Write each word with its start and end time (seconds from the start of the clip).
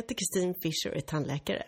heter 0.00 0.14
Kristin 0.14 0.54
Fischer 0.62 0.90
och 0.90 0.96
är 0.96 1.00
tandläkare. 1.00 1.62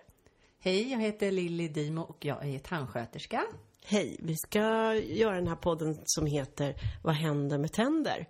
Hej, 0.61 0.91
jag 0.93 0.99
heter 0.99 1.31
Lilly 1.31 1.69
Dimo 1.69 2.01
och 2.03 2.25
jag 2.25 2.49
är 2.49 2.59
tandsköterska. 2.59 3.43
Hej, 3.85 4.17
vi 4.21 4.37
ska 4.37 4.95
göra 4.95 5.35
den 5.35 5.49
här 5.49 5.57
podden 5.57 5.99
som 6.05 6.27
heter 6.27 6.75
Vad 7.03 7.15
händer 7.15 7.59
med 7.59 7.73
tänder? 7.73 8.27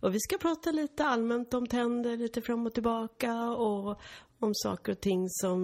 Och 0.00 0.14
vi 0.14 0.20
ska 0.20 0.38
prata 0.38 0.70
lite 0.70 1.04
allmänt 1.04 1.54
om 1.54 1.66
tänder, 1.66 2.16
lite 2.16 2.42
fram 2.42 2.66
och 2.66 2.74
tillbaka 2.74 3.34
och 3.50 4.00
om 4.40 4.50
saker 4.54 4.92
och 4.92 5.00
ting 5.00 5.28
som 5.28 5.60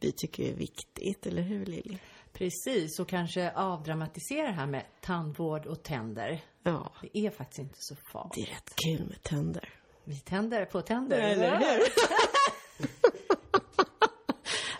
vi 0.00 0.12
tycker 0.12 0.42
är 0.42 0.54
viktigt, 0.54 1.26
eller 1.26 1.42
hur 1.42 1.66
Lilly? 1.66 1.98
Precis, 2.32 3.00
och 3.00 3.08
kanske 3.08 3.50
avdramatisera 3.52 4.46
det 4.46 4.52
här 4.52 4.66
med 4.66 4.84
tandvård 5.00 5.66
och 5.66 5.82
tänder. 5.82 6.40
Ja, 6.62 6.92
Det 7.12 7.18
är 7.26 7.30
faktiskt 7.30 7.58
inte 7.58 7.74
så 7.78 7.96
farligt. 8.12 8.32
det 8.34 8.40
är 8.42 8.54
rätt 8.54 8.74
kul 8.76 9.08
med 9.08 9.22
tänder. 9.22 9.68
Vi 10.04 10.20
tänder 10.20 10.64
på 10.64 10.80
tänder. 10.82 11.16
Eller 11.18 11.50
hur? 11.58 11.80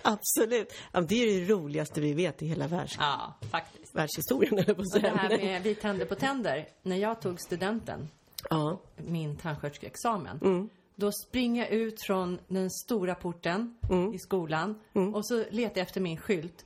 Absolut. 0.13 0.73
Det 1.09 1.15
är 1.23 1.41
det 1.41 1.53
roligaste 1.55 2.01
vi 2.01 2.15
vet 2.15 2.43
i 2.43 2.47
hela 2.47 2.67
världs 2.67 2.97
Ja, 2.99 3.35
faktiskt. 3.51 3.95
världshistorien, 3.95 4.59
eller 4.59 4.75
på 4.75 4.83
att 4.83 4.95
Och 4.95 5.01
det 5.03 5.09
här 5.09 5.29
med 5.29 5.63
vi 5.63 5.75
tänder 5.75 6.07
på 6.07 6.15
tänder. 6.15 6.69
När 6.83 6.97
jag 6.97 7.21
tog 7.23 7.41
studenten, 7.41 8.09
Ja, 8.51 8.81
min 8.97 9.37
tandsköterskeexamen, 9.37 10.39
Mm. 10.43 10.69
då 10.97 11.13
springer 11.13 11.63
jag 11.63 11.73
ut 11.73 12.03
från 12.07 12.39
den 12.49 12.71
stora 12.71 13.15
porten 13.15 13.79
Mm. 13.91 14.15
i 14.15 14.19
skolan 14.19 14.81
och 15.15 15.27
så 15.27 15.45
letar 15.51 15.79
jag 15.81 15.87
efter 15.87 16.01
min 16.01 16.17
skylt. 16.17 16.65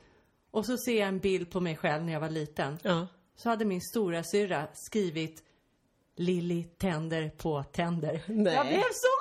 Och 0.51 0.66
så 0.66 0.77
ser 0.77 0.98
jag 0.98 1.09
en 1.09 1.18
bild 1.18 1.51
på 1.51 1.60
mig 1.60 1.77
själv 1.77 2.05
när 2.05 2.12
jag 2.12 2.21
var 2.21 2.30
liten. 2.30 2.79
ja. 2.82 3.07
Så 3.37 3.49
hade 3.49 3.65
min 3.65 3.80
stora 3.80 4.23
syra 4.24 4.68
skrivit 4.74 5.43
Lilly 6.16 6.65
tänder 6.65 7.30
på 7.37 7.62
tänder. 7.73 8.23
Nej. 8.27 8.55
Jag 8.55 8.66
blev 8.66 8.82
så! 8.93 9.18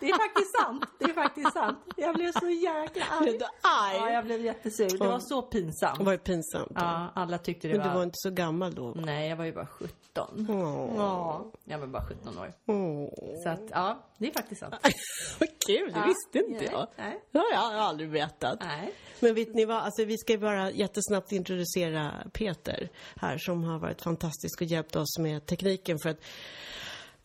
Det 0.00 0.06
är 0.08 0.18
faktiskt 0.18 0.56
sant. 0.62 0.84
Det 0.98 1.04
är 1.04 1.14
faktiskt 1.14 1.52
sant. 1.52 1.78
Jag 1.96 2.14
blev 2.14 2.32
så 2.32 2.48
jäkla 2.50 3.04
arg. 3.10 3.22
Blev 3.22 3.38
du 3.38 3.44
arg? 3.44 3.96
Ja, 3.96 4.10
jag 4.10 4.24
blev 4.24 4.40
jättesur. 4.44 4.88
Det 4.98 5.06
var 5.06 5.18
så 5.20 5.40
Det 5.40 5.46
pinsamt. 5.46 6.00
var 6.00 6.12
ju 6.12 6.18
pinsamt. 6.18 6.72
Ja, 6.74 7.12
alla 7.14 7.38
tyckte 7.38 7.68
det 7.68 7.74
Men 7.74 7.82
du 7.82 7.88
var... 7.88 7.96
var 7.96 8.02
inte 8.02 8.16
så 8.18 8.30
gammal 8.30 8.74
då? 8.74 8.92
Nej, 8.96 9.28
jag 9.28 9.36
var 9.36 9.44
ju 9.44 9.52
bara 9.52 9.66
17. 9.66 10.46
Åh. 10.50 10.92
Ja, 10.96 11.44
jag 11.64 11.78
var 11.78 11.86
bara 11.86 12.04
17 12.06 12.38
år. 12.38 12.52
Åh. 12.66 13.08
Så 13.42 13.48
att, 13.48 13.60
ja, 13.70 14.06
det 14.18 14.26
är 14.28 14.32
faktiskt 14.32 14.60
sant. 14.60 14.74
Vad 15.40 15.48
kul, 15.66 15.92
det 15.92 16.04
visste 16.06 16.52
inte 16.52 16.64
jag. 16.64 16.86
nej. 16.96 17.20
Jag 17.30 17.40
har 17.58 17.74
aldrig 17.74 18.10
vetat. 18.10 18.58
Nej. 18.60 18.94
Men 19.20 19.34
vet 19.34 19.54
ni 19.54 19.64
vad, 19.64 19.76
alltså 19.76 20.04
vi 20.04 20.18
ska 20.18 20.38
bara 20.38 20.70
jättesnabbt 20.70 21.32
introducera 21.32 22.12
Peter 22.32 22.88
här 23.16 23.38
som 23.38 23.64
har 23.64 23.78
varit 23.78 24.02
fantastisk 24.02 24.60
och 24.60 24.66
hjälpt 24.66 24.96
oss 24.96 25.18
med 25.18 25.46
tekniken 25.46 25.98
för 25.98 26.10
att 26.10 26.18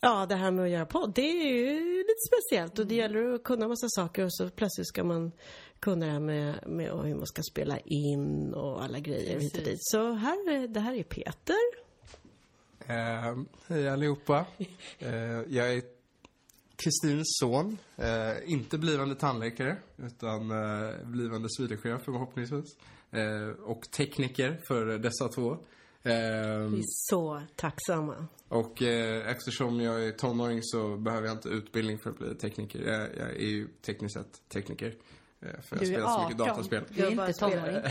Ja, 0.08 0.26
det 0.26 0.36
här 0.36 0.52
med 0.52 0.66
att 0.66 0.72
göra 0.72 0.86
podd, 0.86 1.12
det 1.16 1.22
är 1.22 1.56
ju 1.56 1.98
lite 1.98 2.14
speciellt 2.28 2.80
och 2.80 2.88
det 2.88 2.96
gäller 2.96 3.34
att 3.34 3.44
kunna 3.44 3.68
massa 3.68 3.88
saker 3.90 4.24
och 4.26 4.34
så 4.34 4.50
plötsligt 4.50 4.88
ska 4.88 5.04
man 5.04 5.32
kunna 5.80 6.06
det 6.06 6.12
här 6.12 6.20
med, 6.20 6.68
med 6.68 6.92
hur 6.92 7.16
man 7.16 7.28
ska 7.28 7.42
spela 7.52 7.80
in 7.80 8.54
och 8.54 8.84
alla 8.84 9.00
grejer 9.00 9.40
hit 9.40 9.54
och 9.54 9.60
Precis. 9.60 9.64
dit. 9.70 9.78
Så 9.82 10.12
här, 10.14 10.52
är- 10.52 10.68
det 10.68 10.80
här 10.80 10.94
är 10.94 11.04
Peter. 11.04 11.56
Eh, 12.88 13.38
hej 13.68 13.90
allihopa. 13.90 14.46
Eh, 15.00 15.14
jag 15.50 15.74
är 15.74 15.82
Kristins 16.84 17.38
son. 17.42 17.78
Eh, 17.98 18.52
inte 18.54 18.78
blivande 18.78 19.16
tandläkare, 19.16 19.78
utan 19.98 20.52
eh, 20.52 21.06
blivande 21.06 21.50
civilingenjör 21.50 21.98
förhoppningsvis. 22.06 22.78
Eh, 23.12 23.64
och 23.64 23.92
tekniker 23.92 24.60
för 24.68 24.86
dessa 24.98 25.28
två. 25.28 25.58
Eh, 26.06 26.12
Vi 26.70 26.78
är 26.80 26.84
så 26.86 27.42
tacksamma. 27.56 28.28
och 28.48 28.82
eh, 28.82 29.28
eftersom 29.32 29.82
jag 29.82 30.04
är 30.08 30.12
tonåring 30.12 30.60
så 30.64 30.98
behöver 30.98 31.28
jag 31.28 31.36
inte 31.38 31.50
utbildning 31.50 32.00
för 32.00 32.10
att 32.10 32.18
bli 32.18 32.36
tekniker. 32.36 32.80
Jag, 32.80 33.02
jag 33.18 33.30
är 33.30 33.48
ju 33.48 33.68
tekniskt 33.68 34.14
sett 34.16 34.50
tekniker. 34.50 34.96
Eh, 35.42 35.62
för 35.62 35.76
jag 35.78 35.88
spelar 35.88 36.06
så 36.06 36.08
18. 36.08 36.24
mycket 36.24 36.38
dataspel. 36.38 36.84
Du 36.90 37.04
är 37.06 37.12
inte 37.12 37.34
tonåring. 37.34 37.76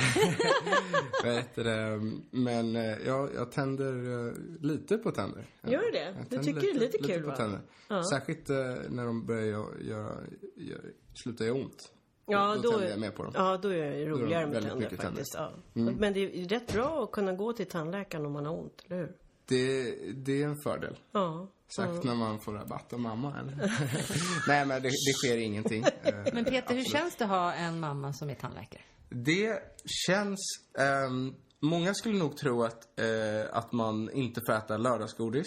Vad 1.25 1.35
heter 1.35 1.65
det? 1.65 2.01
Men 2.31 2.77
eh, 2.77 2.99
ja, 3.07 3.29
jag 3.35 3.53
tänder 3.53 4.35
lite 4.63 4.99
på 4.99 5.11
tänder. 5.11 5.47
Gör 5.63 5.83
du 5.83 5.91
det? 5.91 6.15
Du 6.31 6.39
tycker 6.43 6.61
det 6.61 6.71
är 6.71 6.75
lite 6.75 6.99
kul, 6.99 7.23
på 7.23 7.29
va? 7.29 7.37
tänder. 7.37 7.61
Ja. 7.89 8.03
Särskilt 8.11 8.49
när 8.89 9.05
de 9.07 9.27
börjar 9.27 9.45
göra, 9.47 9.81
göra, 9.81 10.17
göra, 10.57 10.81
sluta 11.15 11.45
göra 11.45 11.55
ont. 11.55 11.93
Ja, 12.27 12.55
då, 12.55 12.63
då, 12.63 12.71
tänder 12.71 12.91
jag 12.91 13.01
med 13.01 13.15
på 13.15 13.23
dem. 13.23 13.33
Ja, 13.37 13.57
då 13.57 13.69
är 13.69 13.91
det 13.91 14.07
roligare 14.07 14.47
med 14.47 14.63
tänder 14.63 14.77
mycket 14.77 15.01
tänder. 15.01 15.07
faktiskt. 15.07 15.35
Ja. 15.35 15.53
Men 15.73 16.13
det 16.13 16.21
är 16.21 16.49
rätt 16.49 16.73
bra 16.73 17.05
att 17.05 17.11
kunna 17.11 17.33
gå 17.33 17.53
till 17.53 17.67
tandläkaren 17.67 18.27
om 18.27 18.33
man 18.33 18.47
har 18.47 18.59
ont, 18.59 18.83
eller 18.87 18.97
hur? 18.97 19.13
Det, 19.47 19.97
det 20.15 20.43
är 20.43 20.47
en 20.47 20.57
fördel. 20.57 20.99
Ja. 21.13 21.49
Särskilt 21.77 22.05
när 22.05 22.15
man 22.15 22.41
får 22.41 22.53
rabatt 22.53 22.93
av 22.93 23.01
mamma. 23.01 23.37
Eller? 23.39 23.57
Nej, 24.49 24.67
men 24.67 24.83
det, 24.83 24.89
det 24.89 25.13
sker 25.13 25.37
ingenting. 25.37 25.85
Eh, 26.03 26.15
Men 26.33 26.45
Peter, 26.45 26.53
hur 26.53 26.59
absolut. 26.59 26.93
känns 26.93 27.17
det 27.17 27.25
att 27.25 27.31
ha 27.31 27.53
en 27.53 27.81
mamma 27.81 28.13
som 28.13 28.31
är 28.31 28.35
tandläkare? 28.35 28.83
Det 29.09 29.63
känns... 30.07 30.41
ehm, 30.79 31.35
många 31.61 31.95
skulle 31.95 32.19
nog 32.19 32.37
tro 32.37 32.63
att, 32.63 33.01
eh, 33.01 33.57
att 33.57 33.73
man 33.73 34.11
inte 34.11 34.41
får 34.47 34.53
äta 34.53 34.77
lördagsgodis. 34.77 35.47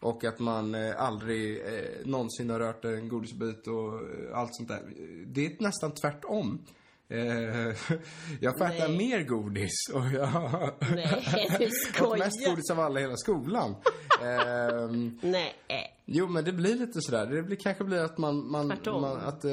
Och 0.00 0.24
att 0.24 0.38
man 0.38 0.74
eh, 0.74 1.02
aldrig 1.02 1.58
eh, 1.58 2.06
någonsin 2.06 2.50
har 2.50 2.58
rört 2.58 2.84
en 2.84 3.08
godisbit 3.08 3.66
och 3.66 3.94
eh, 3.94 4.38
allt 4.38 4.54
sånt 4.54 4.68
där. 4.68 4.82
Det 5.26 5.46
är 5.46 5.56
nästan 5.58 5.92
tvärtom. 5.94 6.58
Eh, 7.10 7.18
jag 8.40 8.58
får 8.58 8.64
äta 8.64 8.88
Nej. 8.88 8.96
mer 8.98 9.22
godis 9.22 9.70
och 9.94 10.04
jag 10.12 10.28
Nej, 10.94 11.24
du 11.58 12.00
har 12.04 12.06
åt 12.06 12.18
mest 12.18 12.34
skojar. 12.40 12.50
godis 12.50 12.70
av 12.70 12.80
alla 12.80 13.00
i 13.00 13.02
hela 13.02 13.16
skolan. 13.16 13.74
Ehm, 14.22 15.18
Nej. 15.22 15.54
Jo, 16.10 16.26
men 16.28 16.44
det 16.44 16.52
blir 16.52 16.74
lite 16.74 17.00
sådär. 17.02 17.26
Det 17.26 17.42
blir, 17.42 17.56
kanske 17.56 17.84
blir 17.84 17.98
att 17.98 18.18
man, 18.18 18.50
man, 18.50 18.66
man 18.84 19.16
att 19.16 19.44
eh, 19.44 19.50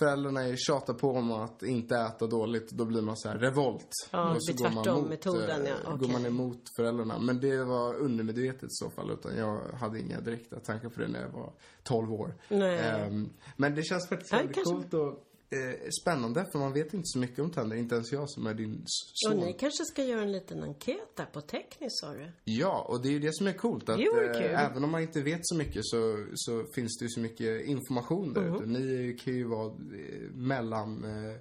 föräldrarna 0.00 0.56
tjatar 0.56 0.94
på 0.94 1.10
om 1.10 1.32
att 1.32 1.62
inte 1.62 1.96
äta 1.96 2.26
dåligt. 2.26 2.70
Då 2.70 2.84
blir 2.84 3.02
man 3.02 3.16
så 3.16 3.28
här 3.28 3.38
revolt. 3.38 3.88
Ja, 4.10 4.34
det 4.34 4.40
så 4.40 4.52
blir 4.54 4.70
tvärtom-metoden, 4.70 5.66
ja. 5.66 5.90
Går 5.90 5.96
Okej. 5.96 6.12
man 6.12 6.26
emot 6.26 6.62
föräldrarna. 6.76 7.18
Men 7.18 7.40
det 7.40 7.64
var 7.64 7.94
undermedvetet 7.94 8.62
i 8.64 8.66
så 8.70 8.90
fall. 8.90 9.10
Utan 9.10 9.36
jag 9.36 9.60
hade 9.80 10.00
inga 10.00 10.20
direkta 10.20 10.60
tankar 10.60 10.88
på 10.88 11.00
det 11.00 11.08
när 11.08 11.20
jag 11.20 11.28
var 11.32 11.52
12 11.82 12.12
år. 12.12 12.34
Nej. 12.48 12.78
Ehm, 12.78 13.28
men 13.56 13.74
det 13.74 13.82
känns 13.82 14.08
faktiskt 14.08 14.32
Ja, 14.32 14.38
väldigt 14.38 14.54
kanske- 14.56 14.74
coolt 14.74 14.94
och 14.94 15.24
eh, 15.50 15.88
spännande. 16.02 16.46
För 16.52 16.58
man 16.58 16.72
vet 16.72 16.94
inte 16.94 17.06
så 17.06 17.18
mycket 17.18 17.38
om 17.38 17.50
tänder. 17.50 17.76
Inte 17.76 17.94
ens 17.94 18.12
jag 18.12 18.30
som 18.30 18.46
är 18.46 18.54
din 18.54 18.72
s- 18.74 19.26
Och 19.26 19.32
son. 19.32 19.36
ni 19.46 19.52
kanske 19.52 19.84
ska 19.84 20.04
göra 20.04 20.22
en 20.22 20.32
liten 20.32 20.62
enkät 20.62 21.16
där 21.16 21.24
på 21.24 21.40
tekniskt, 21.40 21.98
sa 22.00 22.12
du? 22.14 22.32
Ja, 22.44 22.86
och 22.88 23.02
det 23.02 23.08
är 23.08 23.12
ju 23.12 23.18
det 23.18 23.34
som 23.34 23.46
är 23.46 23.52
coolt. 23.52 23.88
Att, 23.88 23.98
vore 23.98 24.44
eh, 24.50 24.64
även 24.64 24.84
om 24.84 24.90
man 24.90 25.02
inte 25.02 25.22
vet 25.22 25.40
så 25.42 25.54
mycket 25.56 25.84
så, 25.84 26.26
så 26.34 26.64
finns 26.74 26.98
det 26.98 27.04
ju 27.04 27.08
så 27.08 27.20
mycket 27.20 27.66
information 27.66 28.32
där 28.32 28.42
Mhm. 28.42 28.54
ute. 28.56 28.66
Ni 28.66 29.18
kan 29.24 29.34
ju 29.34 29.44
vara 29.44 29.66
eh, 29.66 30.30
mellan, 30.34 31.04
eh, 31.04 31.36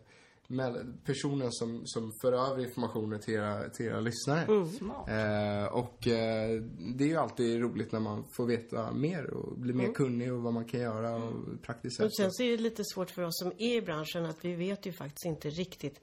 mellan 0.48 1.02
personer 1.06 1.48
som, 1.50 1.82
som 1.86 2.12
för 2.22 2.34
över 2.34 2.64
informationen 2.64 3.20
till 3.20 3.34
era, 3.34 3.70
till 3.70 3.86
era 3.86 4.00
lyssnare. 4.00 4.44
Mm. 4.44 4.64
Eh, 4.92 5.66
och 5.66 6.08
eh, 6.08 6.62
det 6.96 7.04
är 7.04 7.08
ju 7.08 7.18
alltid 7.18 7.62
roligt 7.62 7.92
när 7.92 8.00
man 8.00 8.26
får 8.38 8.46
veta 8.46 8.92
mer 8.92 9.34
och 9.34 9.58
blir 9.58 9.74
mer 9.74 9.94
kunnig 9.94 10.34
och 10.34 10.42
vad 10.42 10.54
man 10.54 10.66
kan 10.66 10.80
göra 10.80 11.16
och 11.16 11.62
praktiskt 11.62 12.00
Mm. 12.00 12.08
Och 12.08 12.16
sätt. 12.16 12.24
sen 12.26 12.32
så 12.32 12.44
är 12.44 12.52
det 12.52 12.58
lite 12.58 12.84
svårt 12.86 13.10
för 13.10 13.22
oss 13.22 13.40
som 13.40 13.52
är 13.58 13.76
i 13.76 13.82
branschen 13.82 14.26
att 14.26 14.46
vi 14.46 14.56
vet 14.56 14.86
ju 14.86 14.94
faktiskt 14.94 15.26
inte 15.26 15.50
riktigt 15.50 16.02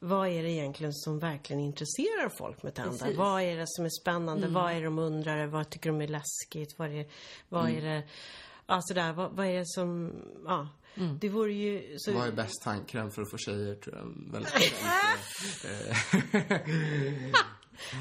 vad 0.00 0.28
är 0.28 0.42
det 0.42 0.50
egentligen 0.50 0.92
som 0.92 1.18
verkligen 1.18 1.62
intresserar 1.62 2.28
folk 2.38 2.62
med 2.62 2.74
tänder? 2.74 2.98
Precis. 2.98 3.16
Vad 3.16 3.42
är 3.42 3.56
det 3.56 3.64
som 3.66 3.84
är 3.84 4.02
spännande? 4.02 4.48
Vad 4.48 4.72
är 4.72 4.74
det 4.74 4.84
de 4.84 4.98
undrar? 4.98 5.46
Vad 5.46 5.70
tycker 5.70 5.90
de 5.90 6.00
är 6.00 6.08
läskigt? 6.08 6.78
Vad 6.78 6.92
är, 6.92 7.06
vad 7.48 7.70
är 7.70 7.80
det... 7.80 8.02
Ja, 8.66 8.80
sådär. 8.82 9.12
Vad, 9.12 9.32
vad 9.32 9.46
är 9.46 9.58
det 9.58 9.66
som... 9.66 10.12
Ja. 10.44 10.68
Det 11.20 11.28
vore 11.28 11.52
ju... 11.52 11.98
Så, 11.98 12.12
Vad 12.12 12.28
är 12.28 12.32
bäst 12.32 12.62
tandkräm 12.62 13.10
för 13.10 13.22
att 13.22 13.30
få 13.30 13.38
tjejer 13.38 13.74
tror 13.74 13.96
jag. 13.96 14.32
Väldigt 14.32 14.52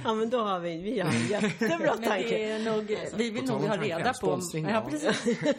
Ja, 0.04 0.13
men 0.13 0.30
då 0.30 0.42
har 0.42 0.60
vi... 0.60 0.81
Vi 0.81 1.00
har 1.00 1.10
en 1.10 1.27
jättebra 1.27 1.98
tanke. 1.98 2.38
är 2.38 2.60
nog, 2.60 2.98
vi 3.16 3.30
vill 3.30 3.44
nog 3.44 3.62
ha 3.62 3.77
reda 3.77 4.13
på... 4.13 4.42
Ja, 4.54 4.88
precis. 4.89 5.42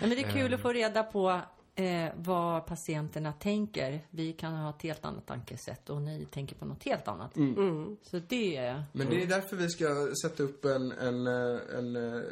Men 0.00 0.10
det 0.10 0.24
är 0.24 0.32
kul 0.32 0.54
att 0.54 0.62
få 0.62 0.72
reda 0.72 1.02
på 1.02 1.40
eh, 1.78 2.12
vad 2.16 2.66
patienterna 2.66 3.32
tänker. 3.32 4.06
Vi 4.10 4.32
kan 4.32 4.54
ha 4.54 4.70
ett 4.70 4.82
helt 4.82 5.04
annat 5.04 5.26
tankesätt 5.26 5.90
och 5.90 6.02
ni 6.02 6.26
tänker 6.30 6.56
på 6.56 6.64
något 6.64 6.84
helt 6.84 7.08
annat. 7.08 7.36
Mm. 7.36 7.96
Så 8.02 8.18
det... 8.28 8.82
Men 8.92 9.10
det 9.10 9.22
är 9.22 9.26
därför 9.26 9.56
vi 9.56 9.68
ska 9.68 9.84
sätta 10.22 10.42
upp 10.42 10.64
en, 10.64 10.92
en, 10.92 11.26
eh, 11.26 11.78
en, 11.78 11.96
en 11.96 12.24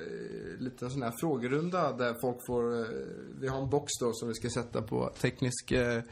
liten 0.58 0.90
sån 0.90 1.02
här 1.02 1.12
frågerunda 1.20 1.92
där 1.92 2.14
folk 2.20 2.46
får, 2.46 2.80
eh, 2.80 2.86
vi 3.40 3.48
har 3.48 3.62
en 3.62 3.70
box 3.70 3.92
då 4.00 4.12
som 4.12 4.28
vi 4.28 4.34
ska 4.34 4.50
sätta 4.50 4.82
på 4.82 5.12
teknisk 5.20 5.72
eh, 5.72 6.02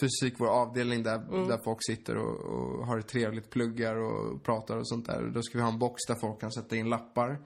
fysik, 0.00 0.34
vår 0.38 0.48
avdelning 0.48 1.02
där, 1.02 1.48
där 1.48 1.60
folk 1.64 1.78
sitter 1.86 2.16
och, 2.16 2.40
och 2.40 2.86
har 2.86 2.96
det 2.96 3.02
trevligt, 3.02 3.50
pluggar 3.50 3.96
och 3.96 4.42
pratar 4.42 4.76
och 4.76 4.88
sånt 4.88 5.06
där. 5.06 5.30
Då 5.34 5.42
ska 5.42 5.58
vi 5.58 5.62
ha 5.62 5.72
en 5.72 5.78
box 5.78 6.00
där 6.08 6.14
folk 6.14 6.40
kan 6.40 6.52
sätta 6.52 6.76
in 6.76 6.88
lappar 6.88 7.30
eh, 7.30 7.36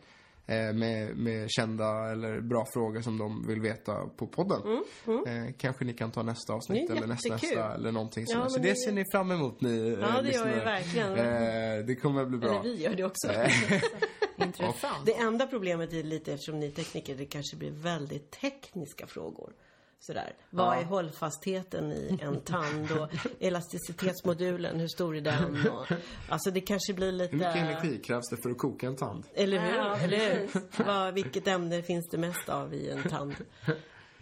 med, 0.49 1.17
med 1.17 1.50
kända 1.50 2.11
eller 2.11 2.41
bra 2.41 2.67
frågor 2.73 3.00
som 3.00 3.19
de 3.19 3.47
vill 3.47 3.61
veta 3.61 4.06
på 4.17 4.27
podden. 4.27 4.61
Eh, 5.06 5.55
kanske 5.59 5.85
ni 5.85 5.93
kan 5.93 6.11
ta 6.11 6.23
nästa 6.23 6.53
avsnitt 6.53 6.89
Det 6.89 6.93
är 6.93 6.97
eller 6.97 7.06
nästa, 7.06 7.33
nästa 7.33 7.75
eller 7.75 7.93
någonting 7.93 8.25
Ja, 8.29 8.41
sånt. 8.41 8.53
Så 8.53 8.59
det 8.59 8.75
ser 8.75 8.93
ni 8.93 9.05
fram 9.12 9.31
emot 9.31 9.61
ni 9.61 9.89
eh, 9.89 9.99
Ja, 10.00 10.23
det 10.23 10.31
gör 10.31 10.45
vi 10.45 10.61
verkligen. 10.61 11.12
Eh, 11.12 11.87
det 11.87 11.97
kommer 11.97 12.23
att 12.23 12.29
bli 12.29 12.39
bra. 12.39 12.50
Eller 12.50 12.62
vi 12.62 12.83
gör 12.83 12.95
det 12.95 13.05
också. 13.05 13.29
Intressant. 14.45 15.06
Det 15.06 15.15
enda 15.15 15.47
problemet 15.47 15.93
är 15.93 16.03
lite 16.03 16.33
eftersom 16.33 16.61
ni 16.61 16.67
är 16.67 16.71
tekniker, 16.71 17.15
det 17.15 17.27
kanske 17.27 17.56
blir 17.56 17.71
väldigt 17.71 18.31
tekniska 18.31 19.06
frågor. 19.06 19.53
Sådär. 20.00 20.33
Vad 20.50 20.79
är 20.79 20.85
hållfastheten 20.85 21.93
i 21.93 22.19
en 22.23 22.41
tand 22.41 22.91
och 22.91 23.09
elasticitetsmodulen, 23.41 24.81
hur 24.81 24.89
stor 24.89 25.17
är 25.17 25.21
den? 25.21 25.69
Och, 25.69 25.87
alltså 26.29 26.50
det 26.50 26.61
kanske 26.61 26.95
blir 26.95 27.12
lite... 27.12 27.37
Hur 27.37 27.39
mycket 27.39 27.56
energi 27.56 27.99
krävs 27.99 28.29
det 28.31 28.37
för 28.43 28.50
att 28.50 28.59
koka 28.59 28.87
en 28.87 28.97
tand? 28.97 29.25
Eller 29.35 29.59
hur? 29.59 29.77
Ja, 29.77 29.97
Eller 29.97 30.19
hur? 30.19 30.85
Vad, 30.85 31.15
vilket 31.15 31.47
ämne 31.47 31.83
finns 31.83 32.09
det 32.11 32.19
mest 32.19 32.49
av 32.49 32.75
i 32.75 32.91
en 32.91 33.03
tand? 33.11 33.35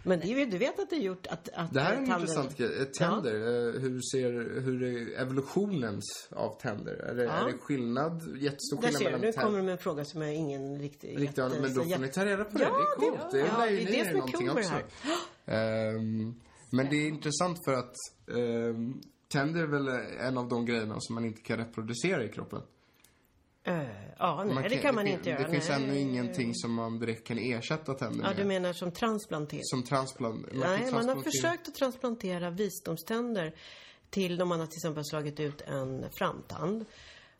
Men 0.03 0.19
det 0.19 0.27
är, 0.41 0.45
du 0.45 0.57
vet 0.57 0.79
att 0.79 0.89
det 0.89 0.95
är 0.95 0.99
gjort 0.99 1.27
att, 1.27 1.49
att 1.53 1.73
Det 1.73 1.81
här 1.81 1.93
är 1.93 1.97
en 1.97 2.05
tanden- 2.05 2.21
intressant 2.21 2.57
grej. 2.57 2.79
Eh, 2.79 2.85
Tänder, 2.85 3.33
eh, 3.35 3.81
hur 3.81 4.01
ser, 4.11 4.61
hur 4.61 4.83
är 4.83 5.21
evolutionens 5.21 6.27
av 6.31 6.59
tänder? 6.61 6.93
Är 6.93 7.15
det, 7.15 7.23
Ja. 7.23 7.31
är 7.31 7.45
det 7.51 7.57
skillnad, 7.57 8.37
jättestor 8.37 8.81
skillnad 8.81 9.03
mellan 9.03 9.21
nu 9.21 9.31
tänder? 9.31 9.41
kommer 9.45 9.57
du 9.57 9.63
med 9.63 9.71
en 9.71 9.77
fråga 9.77 10.05
som 10.05 10.21
jag 10.21 10.35
ingen 10.35 10.79
riktigt... 10.79 11.19
Riktigt, 11.19 11.37
jätte- 11.37 11.59
men 11.61 11.73
då 11.73 11.83
får 11.83 11.99
ni 12.01 12.07
ta 12.07 12.25
reda 12.25 12.43
på 12.43 12.57
det. 12.57 12.63
Ja, 12.63 12.69
det 12.99 13.05
är 13.05 13.11
det- 13.11 13.17
coolt. 13.17 13.31
Det, 13.31 13.39
ja, 13.39 13.57
lär 13.57 13.65
det 13.65 13.71
ju 13.71 13.81
är 13.81 14.03
det 14.05 14.11
som 14.11 14.21
är 14.21 14.27
kul 14.27 14.53
med 14.53 14.63
det. 15.45 15.53
Ehm, 15.53 16.35
men 16.71 16.89
det 16.89 16.95
är 16.95 17.07
intressant 17.07 17.57
för 17.65 17.73
att 17.73 17.93
ehm, 18.37 19.01
tänder 19.27 19.61
är 19.61 19.67
väl 19.67 19.87
en 20.19 20.37
av 20.37 20.47
de 20.49 20.65
grejerna 20.65 20.95
som 20.99 21.15
man 21.15 21.25
inte 21.25 21.41
kan 21.41 21.57
reproducera 21.57 22.23
i 22.23 22.29
kroppen. 22.29 22.61
Eh, 23.63 23.81
ja, 24.19 24.43
nej, 24.43 24.69
det 24.69 24.77
kan 24.77 24.95
man 24.95 25.05
det, 25.05 25.11
inte 25.11 25.29
göra. 25.29 25.43
Det 25.43 25.51
finns 25.51 25.69
nej. 25.69 25.83
ännu 25.83 25.99
ingenting 25.99 26.55
som 26.55 26.73
man 26.73 26.99
direkt 26.99 27.27
kan 27.27 27.37
ersätta 27.37 27.93
tänder 27.93 28.19
Ja, 28.23 28.27
med. 28.27 28.37
du 28.37 28.43
menar 28.43 28.73
som 28.73 28.91
transplantering? 28.91 29.63
Som 29.63 29.83
transplant... 29.83 30.41
man 30.41 30.49
kan 30.51 30.59
Nej, 30.59 30.69
man 30.69 30.93
har 30.93 31.15
transplantera- 31.15 31.23
försökt 31.31 31.67
att 31.67 31.75
transplantera 31.75 32.49
visdomständer 32.49 33.53
till 34.09 34.41
om 34.41 34.47
man 34.47 34.59
har 34.59 34.67
till 34.67 34.77
exempel 34.77 35.05
slagit 35.05 35.39
ut 35.39 35.61
en 35.61 36.05
framtand. 36.19 36.85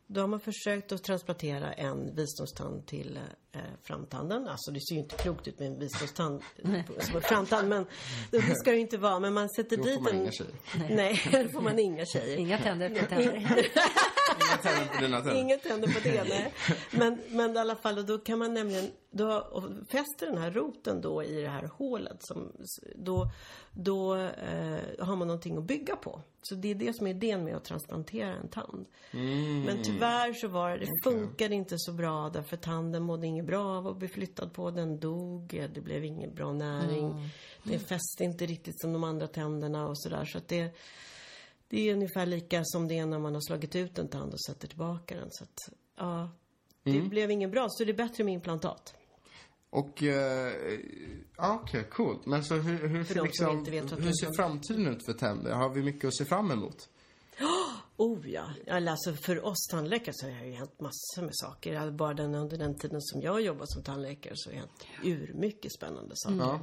Då 0.10 0.22
har 0.22 0.28
man 0.28 0.40
försökt 0.40 0.92
att 0.92 1.04
transplantera 1.04 1.74
en 1.74 2.16
visdomstand 2.16 2.86
till 2.88 3.20
eh, 3.52 3.62
framtanden. 3.84 4.48
Alltså 4.48 4.72
det 4.72 4.80
ser 4.82 4.96
ju 4.96 5.02
inte 5.02 5.16
klokt 5.16 5.48
ut 5.48 5.60
med 5.60 5.68
en 5.68 5.80
visdomstand 5.80 6.42
som 7.00 7.16
en 7.16 7.22
framtand. 7.22 7.70
Men 7.70 7.86
det 8.32 8.42
ska 8.42 8.70
det 8.72 8.76
ju 8.76 8.82
inte 8.82 8.98
vara. 8.98 9.20
Men 9.20 9.34
man 9.34 9.50
sätter 9.50 9.78
Då 9.78 9.84
dit 9.84 9.96
får 9.96 10.02
man 10.02 10.14
en... 10.14 10.22
inga 10.22 10.32
tjejer. 10.32 10.56
Nej, 10.96 11.22
då 11.44 11.50
får 11.50 11.62
man 11.62 11.80
inga 11.80 12.06
tjejer. 12.06 12.38
Inga 12.38 12.58
tänder 12.58 12.90
för 12.90 13.06
tänder. 13.06 13.68
Inga 14.40 14.58
tänder 14.58 14.96
på 14.96 15.02
dina 15.02 15.18
tänder. 15.18 15.42
Inget 15.42 15.66
händer 15.66 15.88
på 15.88 16.00
det, 16.04 16.24
nej. 16.24 16.54
Men, 16.92 17.20
men 17.30 17.56
i 17.56 17.60
alla 17.60 17.76
fall, 17.76 18.06
då 18.06 18.18
kan 18.18 18.40
man 18.40 18.54
nämligen, 18.54 18.86
då 19.12 19.38
och 19.38 19.64
fäster 19.90 20.26
den 20.26 20.38
här 20.38 20.52
roten 20.52 21.02
då 21.02 21.24
i 21.24 21.42
det 21.42 21.50
här 21.50 21.70
hålet, 21.78 22.18
som, 22.20 22.52
då, 22.96 23.32
då 23.72 24.16
eh, 24.16 24.80
har 25.00 25.16
man 25.16 25.28
någonting 25.28 25.58
att 25.58 25.64
bygga 25.64 25.96
på. 25.96 26.22
Så 26.42 26.56
det 26.56 26.72
är 26.72 26.76
det 26.76 26.94
som 26.94 27.08
är 27.08 27.12
idén 27.12 27.44
med 27.44 27.56
att 27.56 27.66
transplantera 27.66 28.36
en 28.36 28.48
tand. 28.48 28.86
Mm. 29.12 29.64
Men 29.64 29.84
tyvärr 29.84 30.34
så 30.34 30.48
var 30.48 30.72
det, 30.72 30.78
det 30.78 31.04
funkade 31.04 31.56
inte 31.56 31.76
så 31.78 31.94
bra 31.94 32.30
därför 32.30 32.58
tanden 32.58 33.04
mådde 33.04 33.28
inget 33.28 33.46
bra 33.46 33.78
av 33.78 33.88
att 33.88 33.98
bli 33.98 34.08
flyttad 34.08 34.54
på. 34.54 34.72
Den 34.72 35.00
dog, 35.00 35.68
det 35.74 35.82
blev 35.82 36.06
ingen 36.06 36.36
bra 36.36 36.54
näring. 36.54 37.30
Det 37.64 37.80
fäste 37.80 38.24
inte 38.24 38.46
riktigt 38.46 38.82
som 38.82 38.94
de 38.94 39.04
andra 39.04 39.28
tänderna 39.28 39.88
och 39.88 40.00
sådär. 40.00 40.26
Så 40.26 40.38
att 40.38 40.48
det, 40.48 40.76
det 41.70 41.90
är 41.90 41.94
ungefär 41.94 42.26
lika 42.26 42.62
som 42.66 42.88
det 42.88 42.98
är 42.98 43.06
när 43.06 43.20
man 43.20 43.34
har 43.34 43.42
slagit 43.42 43.76
ut 43.76 43.98
en 44.00 44.08
tand 44.08 44.34
och 44.34 44.42
sätter 44.42 44.68
tillbaka 44.68 45.16
den. 45.16 45.28
Så 45.32 45.44
att, 45.44 45.70
ja, 45.98 46.30
det 46.84 46.92
Mm. 46.92 47.10
blev 47.10 47.32
ingen 47.32 47.52
bra. 47.52 47.68
Så 47.70 47.84
det 47.84 47.92
är 47.92 47.98
bättre 47.98 48.24
med 48.24 48.34
implantat. 48.34 48.94
Och, 49.70 50.04
eh, 50.04 50.54
ja 51.38 51.60
okej, 51.64 51.84
coolt. 51.92 52.26
Men 52.26 52.44
så 52.44 52.56
hur, 52.56 52.88
hur, 52.88 53.24
liksom, 53.24 53.66
hur 54.04 54.12
ser 54.12 54.36
framtiden 54.38 54.88
ut 54.88 55.06
för 55.06 55.14
tänder? 55.14 55.52
Har 55.52 55.70
vi 55.70 55.82
mycket 55.84 56.08
att 56.08 56.16
se 56.16 56.26
fram 56.26 56.52
emot? 56.52 56.90
Oh 57.98 58.30
ja. 58.30 58.46
Alltså 58.70 59.14
för 59.14 59.46
oss 59.46 59.68
tandläkare 59.72 60.14
så 60.16 60.26
har 60.30 60.40
det 60.40 60.46
ju 60.48 60.54
hänt 60.54 60.80
massor 60.80 61.22
med 61.22 61.32
saker. 61.36 61.76
Alltså 61.76 61.92
Bara 61.92 62.14
den, 62.14 62.36
under 62.36 62.58
den 62.58 62.76
tiden 62.78 63.02
som 63.02 63.22
jag 63.22 63.42
jobbat 63.42 63.70
som 63.72 63.84
tandläkare 63.84 64.34
så 64.36 64.50
har 64.50 64.54
det 64.54 64.60
hänt 64.60 64.72
ur 65.04 65.34
mycket 65.34 65.74
spännande 65.74 66.12
saker. 66.16 66.38
Ja. 66.38 66.60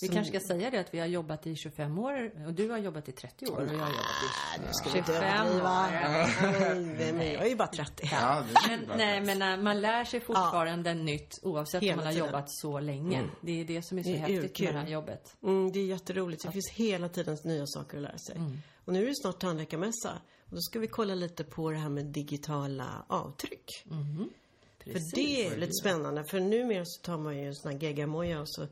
Vi 0.00 0.08
kanske 0.08 0.40
ska 0.40 0.48
säga 0.54 0.70
det 0.70 0.78
att 0.80 0.94
vi 0.94 0.98
har 0.98 1.06
jobbat 1.06 1.46
i 1.46 1.56
25 1.56 1.98
år 1.98 2.46
och 2.46 2.52
du 2.54 2.70
har 2.70 2.78
jobbat 2.78 3.08
i 3.08 3.12
30 3.12 3.46
år 3.46 3.56
och 3.56 3.62
jag 3.62 3.68
har 3.68 3.74
jobbat 3.90 4.70
i 4.70 4.74
Ska 4.74 4.90
vi 4.90 4.98
inte 4.98 5.12
25 5.12 5.46
överdriva? 5.46 5.84
år. 5.84 6.96
Nej, 6.98 7.12
men 7.12 7.32
jag 7.32 7.44
är 7.44 7.48
ju 7.48 7.56
bara 7.56 7.68
30. 7.68 8.08
Ja, 8.12 8.44
Men, 8.68 8.80
nej, 8.98 9.20
men 9.20 9.42
äh, 9.58 9.62
man 9.64 9.80
lär 9.80 10.04
sig 10.04 10.20
fortfarande 10.20 10.94
nytt 10.94 11.38
oavsett 11.42 11.82
Hela 11.82 11.92
om 11.92 11.96
man 11.96 12.06
har 12.06 12.12
tiden. 12.12 12.26
jobbat 12.26 12.50
så 12.50 12.80
länge. 12.80 13.24
Det 13.40 13.60
är 13.60 13.64
det 13.64 13.82
som 13.82 13.98
är 13.98 14.02
så 14.02 14.08
Det 14.08 14.14
är 14.14 14.18
häftigt 14.18 14.44
urkul. 14.44 14.66
med 14.66 14.74
det 14.74 14.78
här 14.80 14.88
jobbet. 14.88 15.36
Mm, 15.42 15.72
det 15.72 15.78
är 15.80 15.84
jätteroligt. 15.86 16.42
Det 16.42 16.52
finns 16.52 16.70
hela 16.72 17.08
tiden 17.08 17.36
nya 17.44 17.66
saker 17.66 17.96
att 17.96 18.02
lära 18.02 18.18
sig. 18.18 18.40
Och 18.84 18.92
nu 18.92 19.02
är 19.02 19.06
det 19.06 19.16
snart 19.22 19.40
tandläkarmässa. 19.40 20.18
Och 20.54 20.58
då 20.58 20.62
ska 20.62 20.78
vi 20.78 20.86
kolla 20.86 21.14
lite 21.14 21.44
på 21.44 21.70
det 21.70 21.76
här 21.76 21.88
med 21.88 22.06
digitala 22.06 23.04
avtryck. 23.08 23.70
För 24.78 25.14
det 25.14 25.46
är 25.46 25.56
lite 25.56 25.72
spännande. 25.72 26.24
För 26.24 26.40
numera 26.40 26.84
så 26.86 27.02
tar 27.02 27.18
man 27.18 27.38
ju 27.38 27.46
en 27.46 27.54
sån 27.54 27.72
här 27.72 27.78
geggamoja 27.78 28.40
och 28.40 28.48
så 28.50 28.66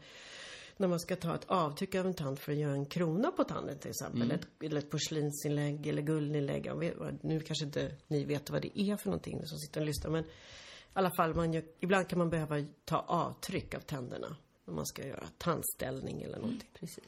när 0.77 0.89
man 0.89 1.01
ska 1.01 1.17
ta 1.17 1.35
ett 1.35 1.45
avtryck 1.47 1.95
av 1.95 2.07
en 2.07 2.15
tand 2.15 2.39
för 2.39 2.53
att 2.53 2.59
göra 2.59 2.73
en 2.73 2.87
krona 2.87 3.31
på 3.31 3.45
tanden 3.45 3.79
till 3.79 3.91
exempel. 3.91 4.31
Ett, 4.31 4.47
eller 4.61 4.79
ett 4.79 4.91
porslinsinlägg 4.91 5.87
eller 5.87 6.03
guldinlägg. 6.03 6.71
Nu 7.21 7.41
kanske 7.41 7.65
inte 7.65 7.95
ni 8.09 8.25
vet 8.25 8.51
vad 8.51 8.63
det 8.63 8.81
är 8.81 8.97
för 8.97 9.07
någonting 9.07 9.47
som 9.47 9.59
sitter 9.59 9.81
och 9.81 9.87
lyssnar. 9.87 10.11
Men 10.11 10.25
i 10.25 10.29
alla 10.93 11.11
fall, 11.17 11.35
man 11.35 11.53
gör, 11.53 11.65
ibland 11.81 12.09
kan 12.09 12.19
man 12.19 12.31
behöva 12.31 12.65
ta 12.85 12.99
avtryck 12.99 13.75
av 13.75 13.81
tänderna. 13.81 14.37
När 14.65 14.75
man 14.75 14.87
ska 14.87 15.07
göra 15.07 15.25
tandställning 15.39 16.23
eller 16.23 16.39
någonting. 16.39 16.69
Precis. 16.75 17.05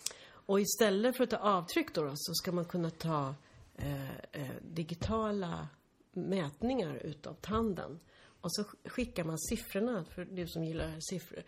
Och 0.47 0.61
istället 0.61 1.17
för 1.17 1.25
att 1.25 1.31
ta 1.31 1.37
avtryck 1.37 1.95
då, 1.95 2.03
då 2.03 2.13
så 2.17 2.35
ska 2.35 2.53
man 2.53 2.65
kunna 2.65 2.91
ta 2.91 3.35
eh, 3.79 4.11
eh, 4.33 4.51
digitala 4.63 5.69
mätningar 6.13 6.97
utav 6.97 7.35
tanden. 7.35 8.01
Och 8.41 8.55
så 8.55 8.63
sk- 8.63 8.89
skickar 8.89 9.25
man 9.25 9.39
siffrorna, 9.39 10.05
för 10.15 10.25
du 10.25 10.47
som 10.47 10.65
gillar 10.65 10.95
siffror. 11.01 11.43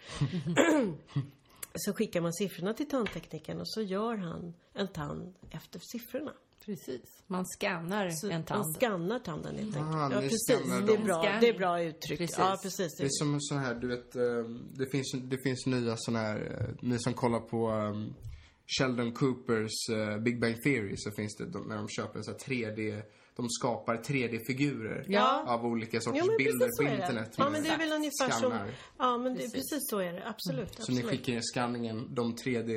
så 1.74 1.92
skickar 1.92 2.20
man 2.20 2.32
siffrorna 2.32 2.74
till 2.74 2.88
tandteknikern 2.88 3.60
och 3.60 3.68
så 3.68 3.82
gör 3.82 4.16
han 4.16 4.54
en 4.72 4.88
tand 4.88 5.34
efter 5.50 5.80
siffrorna. 5.82 6.32
Precis. 6.64 7.22
Man 7.26 7.46
scannar 7.46 8.10
Så 8.10 8.26
en 8.26 8.32
Man 8.32 8.44
tand. 8.44 8.76
skannar 8.76 9.18
tanden 9.18 9.56
helt 9.58 9.76
enkelt. 9.76 9.94
Ah, 9.96 10.10
ja, 10.12 10.20
precis. 10.20 10.46
skannar 10.48 10.86
Det 10.86 10.92
är, 10.94 11.04
bra, 11.04 11.22
det 11.40 11.48
är 11.48 11.58
bra 11.58 11.82
uttryck. 11.82 12.18
Precis. 12.18 12.38
Ja, 12.38 12.58
precis. 12.62 12.96
Det 12.98 13.04
är 13.04 13.08
som 13.10 13.40
så 13.40 13.54
här, 13.54 13.74
du 13.74 13.88
vet, 13.88 14.16
eh, 14.16 14.22
det 14.74 14.86
finns, 14.90 15.12
det 15.22 15.38
finns 15.42 15.66
nya 15.66 15.94
såna 15.96 16.18
här, 16.18 16.36
eh, 16.60 16.74
ni 16.88 16.98
som 16.98 17.14
kollar 17.14 17.40
på 17.40 17.70
um, 17.70 18.14
Sheldon 18.78 19.12
Coopers 19.12 19.88
eh, 19.90 20.18
Big 20.18 20.40
Bang 20.40 20.62
Theory 20.62 20.94
så 20.96 21.10
finns 21.10 21.36
det, 21.36 21.46
de, 21.50 21.68
när 21.68 21.76
de 21.76 21.88
köper 21.88 22.18
en 22.18 22.24
så 22.24 22.30
här 22.30 22.38
3D, 22.38 23.02
de 23.36 23.48
skapar 23.48 23.96
3D-figurer 23.96 25.04
Ja. 25.08 25.44
av 25.48 25.66
olika 25.66 26.00
sorters 26.00 26.20
Jo, 26.24 26.26
men 26.26 26.36
bilder 26.36 26.68
på 26.78 26.82
internet. 26.92 27.34
Ja, 27.38 27.50
men 27.50 27.62
det 27.62 27.68
är 27.68 27.78
väl 27.78 27.92
ungefär 27.92 28.30
som... 28.40 28.50
skannar. 28.50 28.70
Ja, 28.98 29.18
men 29.18 29.32
det, 29.34 29.38
Precis. 29.38 29.52
precis 29.52 29.90
så 29.90 29.98
är 29.98 30.12
det. 30.12 30.22
Absolut. 30.28 30.68
Så 30.74 30.92
ni 30.92 30.98
absolut. 30.98 31.06
skickar 31.10 31.32
in 31.32 31.42
skanningen, 31.42 32.14
de 32.14 32.34
3D 32.34 32.70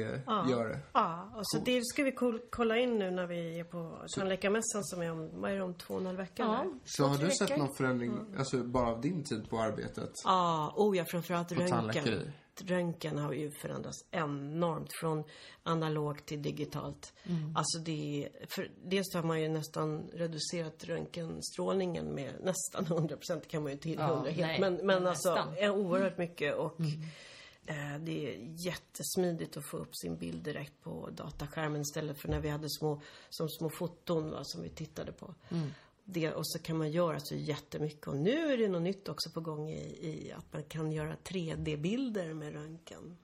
gör 0.51 0.69
det. 0.69 0.79
Ja, 0.93 1.31
och 1.35 1.41
så 1.43 1.59
det 1.65 1.81
ska 1.85 2.03
vi 2.03 2.11
kol- 2.11 2.41
kolla 2.49 2.77
in 2.77 2.99
nu 2.99 3.11
när 3.11 3.27
vi 3.27 3.59
är 3.59 3.63
på 3.63 4.05
tandläkarmässan 4.17 4.83
som 4.83 5.01
är 5.01 5.11
om, 5.11 5.41
vad 5.41 5.51
är 5.51 5.55
det, 5.55 5.63
om 5.63 5.73
två 5.73 5.93
och 5.93 5.99
en 5.99 6.05
halv 6.05 6.17
vecka? 6.17 6.43
Ja. 6.43 6.65
Så 6.85 7.03
har 7.05 7.17
du 7.17 7.29
sett 7.31 7.49
veckor. 7.49 7.57
någon 7.63 7.75
förändring, 7.75 8.11
alltså 8.37 8.63
bara 8.63 8.87
av 8.87 9.01
din 9.01 9.23
tid 9.23 9.49
på 9.49 9.59
arbetet? 9.59 10.11
Ja, 10.23 10.73
oh 10.77 10.97
ja, 10.97 11.05
framförallt 11.05 11.51
röntgen. 11.51 11.69
tandläkeri. 11.69 12.31
Röntgen 12.61 13.17
har 13.17 13.33
ju 13.33 13.51
förändrats 13.51 14.05
enormt 14.11 14.93
från 14.93 15.23
analogt 15.63 16.25
till 16.25 16.41
digitalt. 16.41 17.13
Mm. 17.23 17.55
Alltså 17.55 17.79
det 17.79 18.25
är, 18.25 18.45
för 18.47 18.71
dels 18.83 19.13
har 19.13 19.23
man 19.23 19.41
ju 19.41 19.47
nästan 19.49 20.09
reducerat 20.13 20.83
röntgenstrålningen 20.83 22.05
med 22.15 22.33
nästan 22.43 22.85
100 22.85 23.15
procent, 23.17 23.47
kan 23.47 23.63
man 23.63 23.71
ju 23.71 23.77
till 23.77 23.99
Ja, 23.99 24.13
100 24.13 24.29
helt. 24.31 24.39
nej, 24.41 24.59
Men, 24.59 24.73
men 24.75 24.85
men 24.85 25.07
alltså, 25.07 25.35
nästan. 25.35 25.47
Mm. 25.57 25.63
är 25.63 25.69
oerhört 25.69 26.17
mycket 26.17 26.55
och 26.55 26.79
eh, 27.67 27.99
det 27.99 28.27
är 28.27 28.65
jättesmidigt 28.65 29.57
att 29.57 29.65
få 29.65 29.77
upp 29.77 29.95
sin 29.95 30.17
bild 30.17 30.43
direkt 30.43 30.81
på 30.83 31.09
dataskärmen 31.11 31.81
istället 31.81 32.21
för 32.21 32.27
när 32.29 32.39
vi 32.39 32.49
hade 32.49 32.69
små, 32.69 33.01
som 33.29 33.49
små 33.49 33.69
foton 33.69 34.31
va, 34.31 34.39
som 34.43 34.61
vi 34.63 34.69
tittade 34.69 35.11
på. 35.11 35.35
Mm. 35.49 35.69
Det, 36.11 36.33
och 36.33 36.47
så 36.47 36.59
kan 36.59 36.77
man 36.77 36.91
göra 36.91 37.19
så 37.19 37.35
jättemycket. 37.35 38.07
Och 38.07 38.15
nu 38.15 38.53
är 38.53 38.57
det 38.57 38.67
något 38.67 38.81
nytt 38.81 39.09
också 39.09 39.29
på 39.29 39.41
gång 39.41 39.69
i, 39.69 40.07
i 40.07 40.31
att 40.31 40.53
man 40.53 40.63
kan 40.63 40.91
göra 40.91 41.15
3D-bilder 41.23 42.33
med 42.33 42.53
röntgen. 42.53 43.17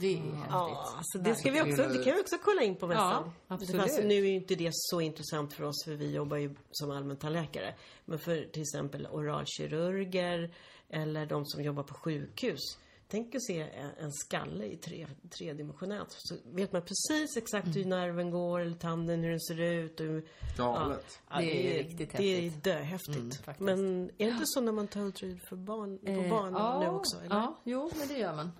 Det 0.00 0.06
är 0.06 0.16
häftigt. 0.16 0.44
Ja, 0.48 0.94
alltså 0.96 1.18
det, 1.18 1.34
ska 1.34 1.50
vi 1.50 1.60
också, 1.60 1.82
det 1.82 2.04
kan 2.04 2.14
vi 2.14 2.20
också 2.20 2.36
kolla 2.44 2.62
in 2.62 2.76
på 2.76 2.86
mässan. 2.86 3.32
Ja, 3.48 3.54
absolut. 3.54 3.82
Fast 3.82 4.04
nu 4.04 4.14
är 4.14 4.28
ju 4.28 4.34
inte 4.34 4.54
det 4.54 4.70
så 4.72 5.00
intressant 5.00 5.52
för 5.52 5.64
oss 5.64 5.84
för 5.84 5.94
vi 5.94 6.14
jobbar 6.14 6.36
ju 6.36 6.54
som 6.70 6.90
allmäntandläkare. 6.90 7.74
Men 8.04 8.18
för 8.18 8.44
till 8.52 8.62
exempel 8.62 9.06
oralkirurger 9.06 10.54
eller 10.88 11.26
de 11.26 11.46
som 11.46 11.62
jobbar 11.62 11.82
på 11.82 11.94
sjukhus. 11.94 12.78
Tänk 13.10 13.34
att 13.34 13.42
se 13.42 13.66
en, 14.00 14.12
skalle 14.12 14.64
i 14.64 14.76
tre, 14.76 15.06
tredimensionellt. 15.38 16.10
Så 16.10 16.34
vet 16.44 16.72
man 16.72 16.82
precis 16.82 17.36
exakt 17.36 17.76
hur 17.76 17.84
nerven 17.84 18.30
går 18.30 18.60
eller 18.60 18.76
tanden, 18.76 19.22
hur 19.22 19.30
den 19.30 19.40
ser 19.40 19.60
ut. 19.60 20.00
Och 20.00 20.06
hur, 20.06 20.24
Galet. 20.56 21.18
Ja, 21.30 21.38
Det 21.38 21.78
är 21.80 21.84
riktigt 21.84 22.12
Det 22.16 22.24
är 22.36 22.42
häftigt. 22.42 22.64
döhäftigt. 22.64 23.16
Mm, 23.46 23.56
men 23.58 24.04
är 24.18 24.24
det 24.26 24.30
inte 24.30 24.46
så 24.46 24.60
när 24.60 24.72
man 24.72 24.88
tar 24.88 25.00
ultraljud 25.00 25.42
för 25.42 25.56
barn, 25.56 25.98
på 25.98 26.10
Eh, 26.10 26.30
barn 26.30 26.52
ja, 26.52 26.80
nu 26.80 26.88
också? 26.88 27.16
Eller? 27.16 27.36
Ja, 27.36 27.60
jo, 27.64 27.90
men 27.98 28.08
det 28.08 28.18
gör 28.18 28.36
man. 28.36 28.50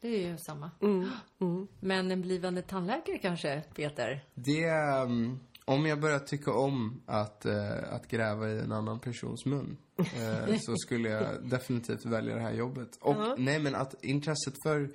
Det 0.00 0.08
är 0.08 0.28
ju 0.30 0.38
samma. 0.38 0.70
Mm, 0.80 1.08
Men 1.80 2.10
en 2.10 2.20
blivande 2.22 2.62
tandläkare 2.62 3.18
kanske, 3.18 3.62
Peter? 3.74 4.24
Det 4.34 4.64
är, 4.64 5.02
um, 5.04 5.40
om 5.64 5.86
jag 5.86 6.00
börjar 6.00 6.18
tycka 6.18 6.52
om 6.52 7.02
att, 7.06 7.44
eh, 7.44 7.92
att 7.94 8.08
gräva 8.08 8.48
i 8.48 8.58
en 8.58 8.72
annan 8.72 9.00
persons 9.00 9.46
mun 9.46 9.70
eh, 9.70 9.87
så 10.60 10.76
skulle 10.76 11.08
jag 11.08 11.48
definitivt 11.48 12.04
välja 12.04 12.34
det 12.34 12.40
här 12.40 12.52
jobbet. 12.54 12.88
Och 13.00 13.16
Ja. 13.16 13.34
nej 13.38 13.58
men 13.58 13.74
att 13.74 14.04
intresset 14.04 14.54
för 14.62 14.88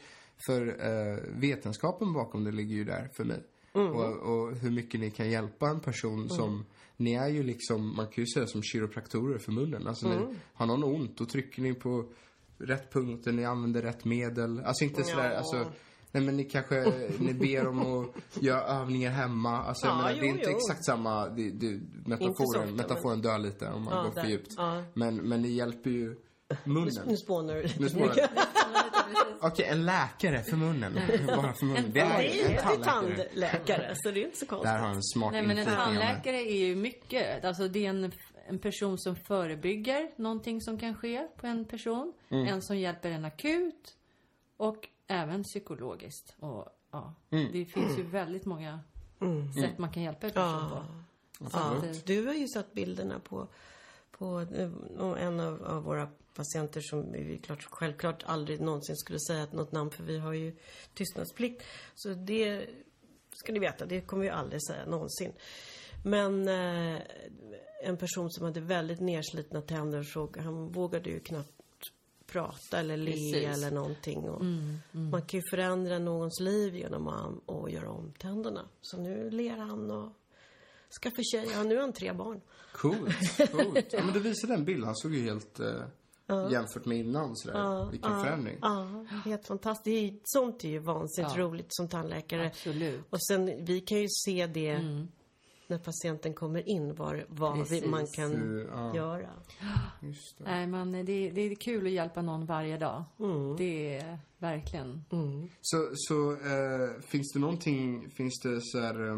för 0.48 0.67
eh, 0.67 1.17
vetenskapen 1.39 2.13
bakom 2.13 2.43
det 2.43 2.51
ligger 2.51 2.75
ju 2.75 2.83
där 2.83 3.10
för 3.13 3.24
mig. 3.24 3.43
Och, 3.72 4.15
och 4.15 4.55
hur 4.55 4.72
mycket 4.72 5.00
ni 5.00 5.12
kan 5.12 5.29
hjälpa 5.29 5.69
en 5.69 5.79
person 5.79 6.29
som, 6.29 6.65
ni 6.98 7.13
är 7.13 7.27
ju 7.27 7.43
liksom, 7.43 7.95
man 7.95 8.07
kan 8.07 8.24
ju 8.24 8.27
säga 8.27 8.48
som 8.48 8.63
kiropraktorer 8.63 9.38
för 9.38 9.51
munnen. 9.51 9.88
Alltså 9.88 10.07
ni, 10.07 10.15
har 10.53 10.65
någon 10.65 10.83
ont, 10.83 11.17
då 11.17 11.25
trycker 11.25 11.62
ni 11.62 11.74
på 11.74 12.05
rätt 12.57 12.93
punkter, 12.93 13.31
ni 13.31 13.45
använder 13.45 13.81
rätt 13.81 14.05
medel. 14.05 14.60
Alltså 14.65 14.83
inte 14.83 15.03
sådär, 15.03 15.31
Ja. 15.31 15.38
alltså 15.38 15.65
Nej 16.15 16.24
men 16.24 16.38
ni 16.38 16.43
kanske, 16.43 16.93
ni 17.20 17.34
ber 17.34 17.67
om 17.67 17.79
att 18.03 18.43
göra 18.43 18.62
övningar 18.62 19.12
hemma. 19.12 19.63
Alltså 19.63 19.88
jag 19.88 19.93
Ja, 19.93 19.98
menar, 19.98 20.12
jo, 20.12 20.20
det 20.22 20.25
är 20.27 20.29
inte 20.29 20.50
jo. 20.50 20.58
exakt 20.58 20.86
samma, 20.86 21.29
det, 21.29 21.50
det, 21.50 21.79
metaforen, 22.05 22.63
ofta, 22.63 22.75
metaforen 22.75 23.22
dör 23.22 23.38
lite 23.38 23.67
om 23.67 23.84
man 23.84 23.93
Ja, 23.98 24.03
går 24.03 24.12
för 24.12 24.22
där. 24.22 24.29
djupt. 24.29 24.53
Ja. 24.58 24.84
Men, 24.93 25.15
men 25.15 25.41
ni 25.41 25.50
hjälper 25.50 25.89
ju 25.89 26.15
munnen. 26.63 27.03
Nu 27.08 27.17
spånar 27.17 27.53
du. 27.55 27.62
Nu 27.79 27.88
det. 27.89 28.29
Okej, 29.41 29.65
en 29.65 29.86
läkare 29.86 30.43
för 30.43 30.58
munnen. 30.58 30.93
Bara 31.27 31.53
för 31.53 31.65
munnen. 31.65 31.91
Det 31.93 32.00
är 32.00 32.17
Det 32.17 32.41
är 32.41 32.46
en 32.46 32.51
ju 32.51 32.58
tandläkare. 32.58 33.25
tandläkare, 33.25 33.93
så 33.96 34.12
det 34.12 34.22
är 34.22 34.25
inte 34.25 34.38
så 34.38 34.46
konstigt. 34.46 34.72
Där 34.72 34.79
har 34.79 34.89
en 34.89 35.03
smart 35.03 35.32
Nej 35.32 35.41
men 35.48 35.58
en 35.58 35.65
tandläkare 35.65 36.38
är 36.38 36.65
ju 36.65 36.75
mycket. 36.75 37.46
Alltså 37.46 37.67
det 37.67 37.86
är 37.86 37.89
en, 37.89 38.12
en 38.48 38.60
person 38.60 39.00
som 39.00 39.15
förebygger 39.15 40.10
någonting 40.22 40.62
som 40.62 40.79
kan 40.79 40.96
ske 40.96 41.27
på 41.38 41.48
en 41.48 41.65
person. 41.65 42.13
Mm. 42.32 42.48
En 42.48 42.62
som 42.62 42.77
hjälper 42.77 43.10
en 43.12 43.25
akut. 43.25 43.96
Och 44.58 44.88
även 45.07 45.43
psykologiskt. 45.43 46.36
Och 46.39 46.67
ja, 46.91 47.13
Mm. 47.29 47.51
det 47.51 47.65
finns 47.65 47.98
ju 48.00 48.03
väldigt 48.03 48.45
många 48.45 48.79
sätt 49.62 49.77
man 49.77 49.91
kan 49.91 50.03
hjälpa 50.03 50.27
en 50.27 50.33
person 50.33 50.69
på. 50.69 50.86
Ja, 51.53 51.60
att, 51.77 51.83
eh, 51.83 51.91
du 52.05 52.27
har 52.27 52.33
ju 52.33 52.48
sett 52.48 52.74
bilderna 52.74 53.19
på, 53.19 53.48
på 54.12 54.39
eh, 54.41 54.72
en 55.27 55.39
av, 55.39 55.63
av 55.63 55.83
våra 55.83 56.10
patienter 56.36 56.81
som 56.81 57.12
vi 57.12 57.38
klart, 57.38 57.63
självklart 57.63 58.24
aldrig 58.25 58.62
någonsin 58.62 58.95
skulle 58.98 59.19
säga 59.19 59.48
något 59.51 59.72
namn 59.72 59.91
för 59.91 60.03
vi 60.03 60.19
har 60.19 60.33
ju 60.33 60.55
tystnadsplikt. 60.93 61.63
Så 61.95 62.10
det 62.13 62.65
ska 63.33 63.53
ni 63.53 63.60
veta, 63.60 63.86
det 63.86 64.01
kommer 64.01 64.24
vi 64.24 64.29
aldrig 64.29 64.63
säga 64.67 64.86
någonsin. 64.86 65.33
Men 66.05 66.48
eh, 66.48 67.01
en 67.83 67.98
person 67.98 68.31
som 68.31 68.45
hade 68.45 68.60
väldigt 68.62 69.00
nerslitna 69.00 69.62
tänder 69.62 70.03
så 70.03 70.31
han 70.38 70.72
vågade 70.72 71.10
ju 71.10 71.19
knappt 71.19 71.51
prata 72.34 72.80
eller 72.80 72.98
le 72.98 73.12
Precis. 73.12 73.44
eller 73.58 73.72
någonting. 73.72 74.30
Och 74.30 74.46
Man 74.92 75.22
kan 75.22 75.40
ju 75.40 75.44
förändra 75.50 76.00
någons 76.00 76.40
liv 76.40 76.75
genom 76.75 77.08
att, 77.08 77.72
göra 77.72 77.90
om 77.92 78.13
tänderna. 78.20 78.62
Så 78.82 78.98
nu 78.98 79.30
ler 79.30 79.58
han 79.58 79.92
och 79.92 80.10
skaffar 81.04 81.24
tjej. 81.32 81.48
Ja, 81.54 81.63
nu 81.63 81.75
har 81.75 81.82
han 81.82 81.94
tre 81.94 82.13
barn. 82.13 82.42
Coolt, 82.74 83.38
coolt. 83.52 83.86
Ja, 83.94 84.04
men 84.04 84.13
du 84.13 84.20
visade 84.20 84.54
en 84.54 84.66
bild, 84.66 84.84
han 84.86 84.96
såg 84.96 85.13
ju 85.16 85.22
helt 85.24 85.60
eh, 85.60 86.52
jämfört 86.52 86.86
med 86.86 86.98
innan 86.98 87.36
sådär. 87.36 87.92
Vilken 87.92 88.24
förändring. 88.24 88.58
Ja, 88.62 89.06
helt 89.25 89.48
fantastiskt. 89.48 90.22
Sånt 90.24 90.63
är 90.63 90.70
ju 90.70 90.80
vansinnigt 90.80 91.36
Ja. 91.36 91.42
roligt 91.44 91.68
som 91.70 91.88
tandläkare. 91.88 92.48
Absolut. 92.48 93.02
Och 93.10 93.24
sen, 93.25 93.66
vi 93.66 93.80
kan 93.82 93.98
ju 94.02 94.08
se 94.10 94.48
det 94.48 94.80
när 95.74 95.80
patienten 95.80 96.34
kommer 96.34 96.70
in, 96.70 96.96
var, 96.96 97.25
vad 97.30 97.53
vi, 97.53 97.60
Precis. 97.60 97.86
man 97.86 98.08
kan 98.08 98.65
ja. 98.72 98.96
göra. 98.96 99.30
Just 100.01 100.38
det. 100.38 100.44
Nej 100.44 100.68
men 100.68 100.92
det, 100.92 101.32
det 101.32 101.42
är 101.42 101.56
kul 101.56 101.86
att 101.86 101.92
hjälpa 101.92 102.22
någon 102.22 102.46
varje 102.46 102.77
dag. 102.77 103.03
Det 103.58 103.98
är 103.98 104.20
verkligen. 104.38 105.06
Så, 105.62 105.89
så 105.96 106.32
eh, 106.32 107.01
finns 107.01 107.34
det 107.34 107.39
någonting, 107.39 108.10
finns 108.10 108.39
det 108.39 108.60
så 108.62 108.80
här, 108.80 109.10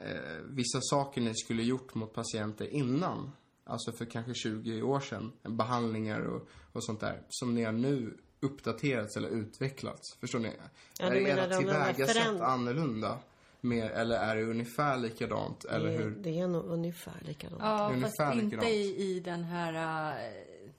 eh, 0.00 0.06
vissa 0.48 0.78
saker 0.80 1.20
ni 1.20 1.34
skulle 1.34 1.62
gjort 1.62 1.94
mot 1.94 2.14
patienter 2.14 2.74
innan? 2.74 3.30
Alltså 3.64 3.92
för 3.92 4.04
kanske 4.04 4.34
20 4.34 4.82
år 4.82 5.00
sedan, 5.00 5.32
behandlingar 5.42 6.20
och, 6.20 6.48
och 6.72 6.84
sånt 6.84 7.00
där, 7.00 7.22
som 7.28 7.54
ni 7.54 7.64
har 7.64 7.72
nu 7.72 8.18
uppdaterats 8.40 9.16
eller 9.16 9.28
utvecklats? 9.28 10.16
Förstår 10.20 10.38
ni? 10.38 10.52
Ja, 10.98 11.06
är 11.06 11.14
du 11.14 11.20
menar 11.20 11.42
era 11.48 11.56
tillvägasätt 11.58 12.16
föränd- 12.16 12.42
annorlunda? 12.42 13.18
Mer, 13.64 13.90
eller 13.90 14.16
är 14.16 14.36
det 14.36 14.42
ungefär 14.42 14.96
likadant? 14.98 15.64
Eller 15.64 15.88
Det, 15.88 15.94
är- 15.94 15.98
hur? 15.98 16.10
det 16.10 16.38
är 16.40 16.48
nog 16.48 16.64
ungefär 16.64 17.20
likadant. 17.20 17.62
Ja, 17.62 17.88
Ungefär 17.92 18.08
fast 18.08 18.34
inte 18.34 18.44
likadant. 18.44 18.68
i, 18.68 18.96
i 19.16 19.20
den 19.20 19.44
här 19.44 20.12
eh, 20.24 20.70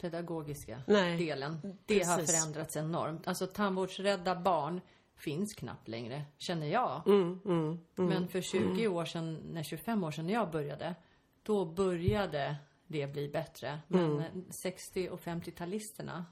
pedagogiska 0.00 0.82
Nej, 0.86 1.16
delen. 1.18 1.76
Det 1.86 2.02
har 2.04 2.16
precis. 2.18 2.40
förändrats 2.40 2.76
enormt. 2.76 3.28
Alltså 3.28 3.46
tandvårdsrädda 3.46 4.34
barn 4.36 4.80
finns 5.16 5.54
knappt 5.54 5.88
längre, 5.88 6.22
känner 6.38 6.66
jag. 6.66 7.02
Mm, 7.06 7.78
Men 7.94 8.28
för 8.28 8.40
20 8.40 8.88
år 8.88 9.04
sedan, 9.04 9.38
nej 9.52 9.64
25 9.64 10.04
år 10.04 10.10
sedan 10.10 10.26
när 10.26 10.32
jag 10.32 10.50
började, 10.50 10.94
då 11.42 11.64
började 11.64 12.56
det 12.86 13.06
bli 13.06 13.28
bättre. 13.28 13.78
Men 13.88 14.04
Mm. 14.04 14.18
eh, 14.20 14.26
60 14.62 15.08
och 15.10 15.20
50-talisterna, 15.20 16.24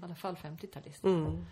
i 0.00 0.04
alla 0.04 0.14
fall 0.14 0.34
50-talisterna, 0.36 1.26
Mm. 1.26 1.44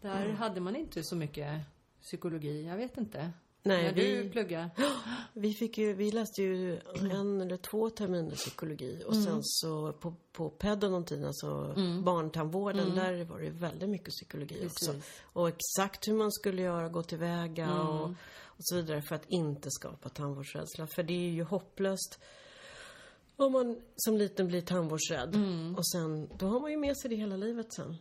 där 0.00 0.30
hade 0.32 0.60
man 0.60 0.76
inte 0.76 1.02
så 1.02 1.16
mycket 1.16 1.60
psykologi. 2.04 2.64
Jag 2.66 2.76
vet 2.76 2.96
inte. 2.98 3.30
Nej, 3.62 3.82
när 3.84 3.92
vi- 3.92 4.22
du 4.22 4.30
pluggar. 4.30 4.70
Vi, 5.36 5.54
fick 5.54 5.78
ju, 5.78 5.92
vi 5.94 6.10
läste 6.10 6.42
ju 6.42 6.80
en 7.12 7.40
eller 7.40 7.56
två 7.56 7.90
terminer 7.90 8.34
psykologi 8.34 9.02
och 9.06 9.12
Mm. 9.12 9.24
sen 9.24 9.38
så 9.42 9.92
på, 9.92 10.14
på 10.32 10.50
pedodontin, 10.50 11.24
alltså 11.24 11.74
barntandvården, 12.04 12.94
där 12.94 13.24
var 13.24 13.38
det 13.40 13.50
väldigt 13.50 13.88
mycket 13.88 14.08
psykologi 14.10 14.66
också. 14.66 14.90
Mm. 14.90 15.00
Precis. 15.00 15.20
Och 15.22 15.48
exakt 15.48 16.08
hur 16.08 16.14
man 16.14 16.32
skulle 16.32 16.62
göra, 16.62 16.88
gå 16.88 17.02
tillväga 17.02 17.64
Mm. 17.66 17.86
och, 17.88 18.08
och 18.46 18.58
så 18.64 18.76
vidare 18.76 19.02
för 19.02 19.14
att 19.14 19.24
inte 19.28 19.70
skapa 19.70 20.08
tandvårdsrädsla. 20.08 20.86
För 20.86 21.02
det 21.02 21.14
är 21.26 21.30
ju 21.30 21.42
hopplöst 21.42 22.18
om 23.36 23.52
man 23.52 23.80
som 23.96 24.16
liten 24.16 24.46
blir 24.46 24.60
tandvårdsrädd. 24.60 25.34
Mm. 25.34 25.74
Och 25.76 25.86
sen, 25.88 26.28
då 26.38 26.46
har 26.46 26.60
man 26.60 26.70
ju 26.70 26.76
med 26.76 26.96
sig 26.96 27.10
det 27.10 27.16
hela 27.16 27.36
livet 27.36 27.72
sen. 27.72 27.96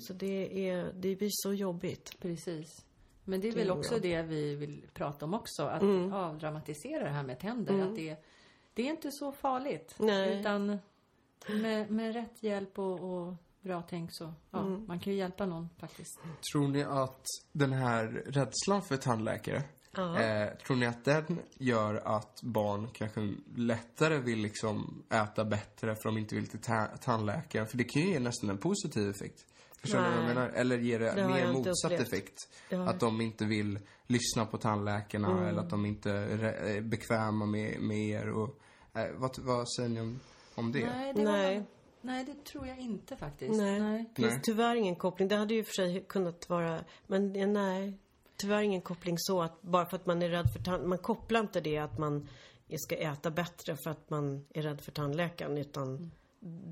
Så 0.00 0.12
det, 0.12 0.68
är, 0.68 0.92
det 0.92 1.16
blir 1.16 1.30
så 1.32 1.52
jobbigt. 1.52 2.20
Precis. 2.20 2.66
Men 3.24 3.40
det 3.40 3.48
är 3.48 3.52
väl 3.52 3.70
också 3.70 3.98
det 3.98 4.22
vi 4.22 4.54
vill 4.54 4.86
prata 4.94 5.24
om 5.24 5.34
också. 5.34 5.62
Att 5.62 5.82
Mm. 5.82 6.12
avdramatisera 6.12 7.04
det 7.04 7.10
här 7.10 7.22
med 7.22 7.38
tänder. 7.40 7.82
Att 7.82 7.96
det, 7.96 8.16
det 8.74 8.82
är 8.82 8.86
inte 8.90 9.08
så 9.12 9.32
farligt. 9.32 9.94
Nej. 9.98 10.40
Utan 10.40 10.78
med, 11.48 11.90
med 11.90 12.14
rätt 12.14 12.42
hjälp 12.42 12.78
och, 12.78 13.00
och 13.00 13.34
bra 13.60 13.82
tänk 13.90 14.10
så, 14.12 14.32
ja, 14.50 14.58
Mm. 14.60 14.84
man 14.86 15.00
kan 15.00 15.12
ju 15.12 15.18
hjälpa 15.18 15.46
någon 15.46 15.68
faktiskt. 15.78 16.20
Tror 16.52 16.68
ni 16.68 16.82
att 16.84 17.24
den 17.52 17.72
här 17.72 18.06
rädslan 18.26 18.82
för 18.82 18.96
tandläkare, 18.96 19.62
Ja. 19.96 20.20
eh, 20.20 20.50
tror 20.66 20.76
ni 20.76 20.86
att 20.86 21.04
den 21.04 21.38
gör 21.58 21.94
att 21.94 22.42
barn 22.42 22.88
kanske 22.92 23.34
lättare 23.56 24.18
vill 24.18 24.38
liksom 24.38 25.02
äta 25.10 25.44
bättre 25.44 25.94
för 25.94 26.02
de 26.08 26.18
inte 26.18 26.34
vill 26.34 26.46
till 26.46 26.60
ta- 26.60 26.96
tandläkaren? 27.00 27.66
För 27.66 27.76
det 27.76 27.84
kan 27.84 28.02
ju 28.02 28.08
ge 28.12 28.18
nästan 28.18 28.50
en 28.50 28.58
positiv 28.58 29.10
effekt. 29.10 29.46
Förstår 29.80 29.98
ni 29.98 30.04
vad 30.04 30.12
jag 30.16 30.24
Nej. 30.24 30.34
menar? 30.34 30.48
Eller 30.48 30.78
ger 30.78 30.98
det, 30.98 31.12
Det 31.16 31.28
mer 31.28 31.52
motsatt 31.52 31.92
upplevt. 31.92 32.00
effekt? 32.08 32.48
Att 32.86 33.00
de 33.00 33.20
inte 33.20 33.44
vill 33.44 33.78
lyssna 34.06 34.46
på 34.46 34.58
tandläkarna 34.58 35.30
Mm. 35.30 35.44
eller 35.44 35.60
att 35.60 35.70
de 35.70 35.86
inte 35.86 36.10
är 36.10 36.38
är 36.44 36.80
bekväma 36.80 37.46
med, 37.46 37.80
med 37.80 37.98
er 37.98 38.28
och... 38.30 38.58
Eh, 38.94 39.06
vad, 39.16 39.38
vad 39.38 39.72
säger 39.72 39.88
ni 39.88 40.00
om, 40.00 40.20
om 40.54 40.72
det? 40.72 40.86
Nej, 40.86 41.12
det 41.14 41.22
Nej. 41.22 41.56
Var, 41.58 41.64
nej, 42.00 42.24
det 42.24 42.44
tror 42.44 42.66
jag 42.66 42.78
inte 42.78 43.16
faktiskt. 43.16 43.56
Nej, 43.56 43.80
det 43.80 44.22
finns 44.22 44.32
Nej. 44.34 44.40
tyvärr 44.42 44.74
ingen 44.74 44.96
koppling. 44.96 45.28
Det 45.28 45.36
hade 45.36 45.54
ju 45.54 45.64
för 45.64 45.72
sig 45.72 46.04
kunnat 46.08 46.48
vara, 46.48 46.84
men 47.06 47.32
det- 47.32 47.46
nej. 47.46 47.98
Tyvärr 48.36 48.60
ingen 48.62 48.82
koppling 48.82 49.14
så 49.18 49.42
att 49.42 49.62
bara 49.62 49.86
för 49.86 49.96
att 49.96 50.06
man 50.06 50.22
är 50.22 50.28
rädd 50.28 50.52
för 50.52 50.62
tand... 50.62 50.86
Man 50.88 50.98
kopplar 50.98 51.40
inte 51.40 51.60
det 51.60 51.78
att 51.78 51.98
man 51.98 52.28
ska 52.76 52.96
äta 52.96 53.30
bättre 53.30 53.76
för 53.76 53.90
att 53.90 54.10
man 54.10 54.46
är 54.54 54.62
rädd 54.62 54.80
för 54.80 54.92
tandläkaren 54.92 55.58
utan 55.58 56.10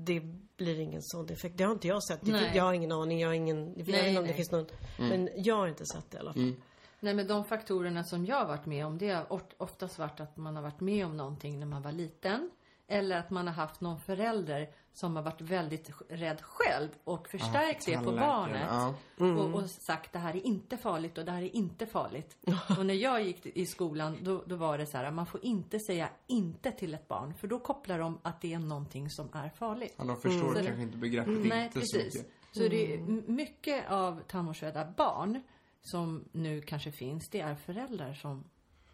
det 0.05 0.21
blir 0.57 0.79
ingen 0.79 1.01
sån 1.01 1.29
effekt. 1.29 1.57
Det 1.57 1.63
har 1.63 1.71
inte 1.71 1.87
jag 1.87 2.03
sett. 2.03 2.21
Nej. 2.21 2.51
Jag 2.55 2.63
har 2.63 2.73
ingen 2.73 2.91
aning. 2.91 3.19
Jag 3.19 3.29
har 3.29 3.33
ingen... 3.33 3.73
Jag 3.77 3.85
vet 3.85 4.05
inte 4.07 4.19
om 4.19 4.27
det 4.27 4.33
finns 4.33 4.51
någon... 4.51 4.65
Men 4.97 5.29
jag 5.35 5.55
har 5.55 5.67
inte 5.67 5.85
sett 5.85 6.11
det 6.11 6.17
i 6.17 6.19
alla 6.19 6.33
fall. 6.33 6.53
Nej, 6.99 7.13
men 7.13 7.27
de 7.27 7.45
faktorerna 7.45 8.03
som 8.03 8.25
jag 8.25 8.35
har 8.35 8.45
varit 8.45 8.65
med 8.65 8.85
om, 8.85 8.97
det 8.97 9.09
har 9.09 9.25
oftast 9.57 9.99
varit 9.99 10.19
att 10.19 10.37
man 10.37 10.55
har 10.55 10.63
varit 10.63 10.79
med 10.79 11.05
om 11.05 11.17
någonting 11.17 11.59
när 11.59 11.65
man 11.65 11.81
var 11.81 11.91
liten. 11.91 12.49
Eller 12.91 13.17
att 13.17 13.29
man 13.29 13.47
har 13.47 13.53
haft 13.53 13.81
någon 13.81 13.99
förälder 13.99 14.69
som 14.93 15.15
har 15.15 15.23
varit 15.23 15.41
väldigt 15.41 15.89
rädd 16.09 16.41
själv 16.41 16.89
och 17.03 17.27
förstärkt 17.29 17.85
det 17.85 17.97
på 17.97 18.11
barnet. 18.11 18.67
ja. 18.69 18.95
Och, 19.17 19.53
och 19.55 19.69
sagt 19.69 20.13
det 20.13 20.19
här 20.19 20.35
är 20.35 20.45
inte 20.47 20.77
farligt 20.77 21.17
och 21.17 21.25
det 21.25 21.31
här 21.31 21.41
är 21.41 21.55
inte 21.55 21.85
farligt. 21.85 22.37
och 22.77 22.85
när 22.85 22.93
jag 22.93 23.23
gick 23.23 23.45
i 23.45 23.65
skolan 23.65 24.17
då, 24.21 24.43
då 24.45 24.55
var 24.55 24.77
det 24.77 24.85
så 24.85 24.97
här, 24.97 25.11
man 25.11 25.25
får 25.25 25.45
inte 25.45 25.79
säga 25.79 26.09
inte 26.27 26.71
till 26.71 26.93
ett 26.93 27.07
barn. 27.07 27.33
För 27.33 27.47
då 27.47 27.59
kopplar 27.59 27.99
de 27.99 28.19
att 28.21 28.41
det 28.41 28.53
är 28.53 28.59
någonting 28.59 29.09
som 29.09 29.29
är 29.33 29.49
farligt. 29.49 29.93
Ja, 29.97 30.03
de 30.03 30.15
förstår 30.21 30.47
Så 30.47 30.53
det- 30.59 30.65
kanske 30.65 30.81
inte 30.81 30.97
begreppet 30.97 31.45
Nej, 31.45 31.65
inte 31.65 31.81
så 31.81 31.97
precis. 31.97 32.15
mycket. 32.15 32.31
Så 32.51 32.59
det 32.59 32.93
är 32.93 32.97
m- 32.97 33.23
mycket 33.27 33.89
av 33.91 34.21
tandvårdsrädda 34.27 34.93
barn 34.97 35.41
som 35.81 36.23
nu 36.31 36.61
kanske 36.61 36.91
finns, 36.91 37.29
det 37.29 37.39
är 37.41 37.55
föräldrar 37.55 38.13
som 38.13 38.43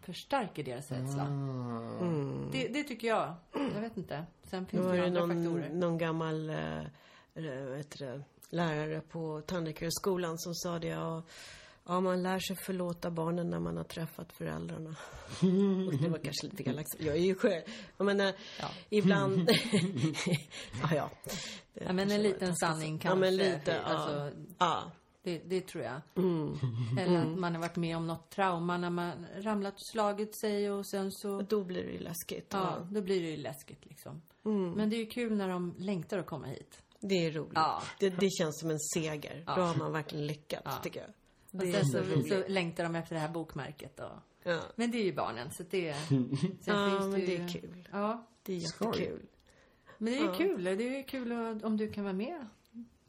förstärker 0.06 0.62
deras 0.64 0.90
rädsla. 0.90 1.22
Ah. 1.22 2.50
Det, 2.52 2.68
det 2.68 2.82
tycker 2.82 3.08
jag. 3.08 3.34
Jag 3.74 3.80
vet 3.80 3.96
inte. 3.96 4.24
Sen 4.42 4.64
Det 4.64 4.70
finns 4.70 4.86
det 4.86 4.96
ju 4.96 5.04
andra 5.04 5.26
någon, 5.26 5.44
faktorer. 5.44 5.70
någon 5.74 5.98
gammal 5.98 6.46
det, 7.34 8.22
lärare 8.50 9.00
på 9.00 9.40
tandläkarhögskolan 9.46 10.38
som 10.38 10.54
sa 10.54 10.78
det. 10.78 10.86
Ja, 10.86 11.22
ja, 11.86 12.00
man 12.00 12.22
lär 12.22 12.38
sig 12.38 12.56
förlåta 12.56 13.10
barnen 13.10 13.50
när 13.50 13.60
man 13.60 13.76
har 13.76 13.84
träffat 13.84 14.32
föräldrarna. 14.32 14.90
Och 15.86 15.94
det 16.02 16.08
var 16.08 16.18
kanske 16.18 16.46
lite 16.46 16.62
elakt. 16.70 16.88
Jag 16.98 17.16
är 17.16 17.20
ju 17.20 17.34
själv... 17.34 17.62
Jag 17.96 18.04
menar, 18.04 18.32
Ja. 18.60 18.68
ibland... 18.90 19.50
ja, 20.82 20.88
ja. 20.94 21.10
Ja, 21.74 21.92
men 21.92 21.98
en 21.98 22.08
kanske 22.08 22.18
liten 22.18 22.56
sanning 22.56 22.96
sagt. 22.98 23.04
Ja, 23.04 23.14
men 23.14 23.38
kanske. 23.38 23.54
lite. 23.58 23.80
Alltså, 23.82 24.30
ja. 24.58 24.90
Det, 25.26 25.38
det 25.46 25.60
tror 25.60 25.84
jag. 25.84 26.00
Mm. 26.16 26.54
Eller 26.98 27.20
att 27.20 27.38
man 27.38 27.54
har 27.54 27.60
varit 27.60 27.76
med 27.76 27.96
om 27.96 28.06
något 28.06 28.30
trauma 28.30 28.76
när 28.78 28.90
man 28.90 29.26
ramlat 29.36 29.74
och 29.74 29.86
slagit 29.92 30.40
sig 30.40 30.70
och 30.70 30.86
sen 30.86 31.12
så... 31.12 31.30
Och 31.36 31.44
då 31.44 31.64
blir 31.64 31.84
det 31.84 31.90
ju 31.92 31.98
läskigt. 31.98 32.46
Ja, 32.52 32.86
då 32.90 33.00
blir 33.02 33.20
det 33.20 33.30
ju 33.30 33.36
läskigt 33.36 33.86
liksom. 33.86 34.22
Mm. 34.44 34.70
Men 34.72 34.90
det 34.90 34.96
är 34.96 34.98
ju 34.98 35.06
kul 35.06 35.36
när 35.36 35.48
de 35.48 35.74
längtar 35.78 36.18
att 36.18 36.26
komma 36.26 36.46
hit. 36.46 36.82
Det 37.00 37.14
är 37.26 37.30
roligt. 37.32 37.52
Ja. 37.54 37.82
Det, 38.00 38.08
det 38.10 38.30
känns 38.30 38.60
som 38.60 38.70
en 38.70 38.78
seger. 38.80 39.42
Då 39.46 39.52
har 39.62 39.74
man 39.74 39.92
verkligen 39.92 40.26
lyckats, 40.26 40.62
Ja. 40.64 40.78
tycker 40.82 41.00
jag. 41.00 41.10
Och 41.50 41.58
Det 41.66 41.68
är 41.68 41.72
sen 41.72 41.84
så 41.84 41.98
så, 41.98 42.04
roligt. 42.04 42.28
så 42.28 42.44
längtar 42.48 42.84
de 42.84 42.94
efter 42.96 43.14
det 43.14 43.20
här 43.20 43.28
bokmärket 43.28 44.00
och... 44.00 44.10
Ja, 44.42 44.60
Men 44.76 44.90
det 44.90 44.98
är 44.98 45.04
ju 45.04 45.12
barnen, 45.14 45.48
så 45.52 45.62
det... 45.70 45.94
Sen 46.08 46.28
ja 46.64 47.00
men 47.08 47.20
ju- 47.20 47.26
det 47.26 47.36
är 47.36 47.48
kul. 47.48 47.88
Ja, 47.92 48.26
Det 48.42 48.56
är 48.56 48.60
Skoj. 48.60 48.88
jättekul. 48.88 49.26
men 49.98 50.12
det 50.12 50.18
är 50.18 50.22
ju 50.22 50.26
Ja. 50.28 50.34
kul. 50.34 50.64
Det 50.64 50.70
är 50.70 50.96
ju 50.96 51.02
kul 51.02 51.32
om 51.64 51.76
du 51.76 51.90
kan 51.92 52.04
vara 52.04 52.14
med. 52.14 52.46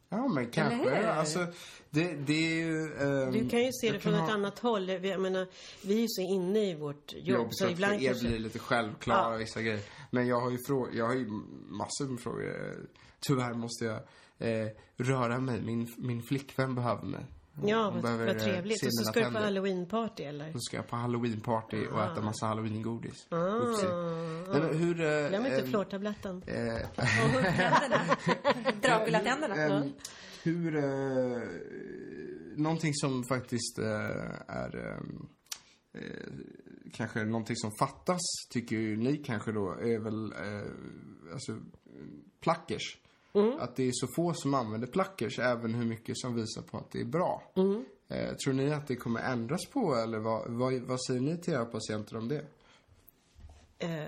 Ja, 0.09 0.27
men 0.27 0.49
kanske. 0.51 1.07
Alltså, 1.07 1.47
det, 1.89 2.13
det 2.13 2.33
är 2.33 2.55
ju... 2.55 2.93
ehm, 2.99 3.31
Du 3.31 3.49
kan 3.49 3.63
ju 3.63 3.71
se 3.81 3.91
det 3.91 3.99
från 3.99 4.13
ett 4.13 4.19
ha 4.19 4.31
annat 4.31 4.59
håll. 4.59 4.89
Jag 4.89 5.21
menar, 5.21 5.47
vi 5.83 5.95
är 5.95 5.99
ju 6.01 6.07
så 6.07 6.21
inne 6.21 6.69
i 6.69 6.75
vårt 6.75 7.13
jobb, 7.13 7.27
jobb 7.27 7.47
så 7.51 7.65
att 7.65 7.71
ibland 7.71 8.01
er 8.01 8.07
kanske... 8.07 8.27
blir 8.27 8.37
det 8.37 8.43
lite 8.43 8.59
självklara 8.59 9.31
Ja. 9.31 9.37
vissa 9.37 9.61
grejer. 9.61 9.79
Men 10.11 10.27
jag 10.27 10.39
har 10.41 10.51
ju, 10.51 10.57
frå- 10.57 10.89
jag 10.93 11.05
har 11.07 11.15
ju 11.15 11.27
massor 11.69 12.07
med 12.07 12.19
frågor. 12.19 12.75
Tyvärr 13.19 13.53
måste 13.53 13.85
jag 13.85 13.95
eh, 14.37 14.67
röra 14.97 15.39
mig. 15.39 15.61
Min, 15.61 15.87
min 15.97 16.21
flickvän 16.23 16.75
behöver 16.75 17.03
mig. 17.05 17.25
Ja, 17.63 17.93
vad, 18.01 18.27
eh, 18.27 18.33
trevligt. 18.33 18.83
Och 18.85 18.93
så 18.93 19.03
ska 19.03 19.19
du 19.19 19.31
på 19.31 19.37
halloweenparty, 19.39 20.23
eller? 20.23 20.51
Så 20.51 20.59
ska 20.59 20.77
jag 20.77 20.87
på 20.87 20.95
halloweenparty 20.95 21.87
och 21.87 22.03
äta 22.03 22.21
massa 22.21 22.45
halloweengodis. 22.45 23.27
Ah. 23.29 23.37
Men 24.51 24.77
hur... 24.77 25.01
Eh, 25.01 25.29
Glöm 25.29 25.45
inte 25.45 25.59
ehm, 25.61 25.67
fluortabletten. 25.69 26.43
eh, 26.47 26.87
Dracula-tänderna. 28.81 29.55
Ehm, 29.77 29.91
hur... 30.43 30.75
Eh, 30.75 31.41
någonting 32.55 32.93
som 32.93 33.23
faktiskt 33.29 33.79
eh, 33.79 33.85
är... 34.47 34.97
eh, 35.93 36.01
kanske 36.93 37.25
någonting 37.25 37.55
som 37.55 37.71
fattas, 37.79 38.21
tycker 38.49 38.75
ju 38.75 38.97
ni 38.97 39.17
kanske 39.17 39.51
då, 39.51 39.71
är 39.71 39.99
väl 40.03 40.31
eh, 40.31 41.33
alltså, 41.33 41.57
plackers. 42.41 42.97
Att 43.59 43.75
det 43.75 43.83
är 43.87 43.91
så 43.93 44.07
få 44.15 44.33
som 44.33 44.53
använder 44.53 44.87
plackers, 44.87 45.39
även 45.39 45.73
hur 45.73 45.85
mycket 45.85 46.17
som 46.17 46.35
visar 46.35 46.61
på 46.61 46.77
att 46.77 46.91
det 46.91 47.01
är 47.01 47.05
bra. 47.05 47.43
Eh, 48.09 48.35
tror 48.35 48.53
ni 48.53 48.73
att 48.73 48.87
det 48.87 48.95
kommer 48.95 49.19
ändras 49.21 49.65
på, 49.65 49.95
eller 49.95 50.19
vad, 50.19 50.51
vad, 50.51 50.73
vad 50.73 51.03
säger 51.05 51.21
ni 51.21 51.37
till 51.37 51.53
era 51.53 51.65
patienter 51.65 52.17
om 52.17 52.27
det? 52.27 52.45
Eh, 53.79 54.07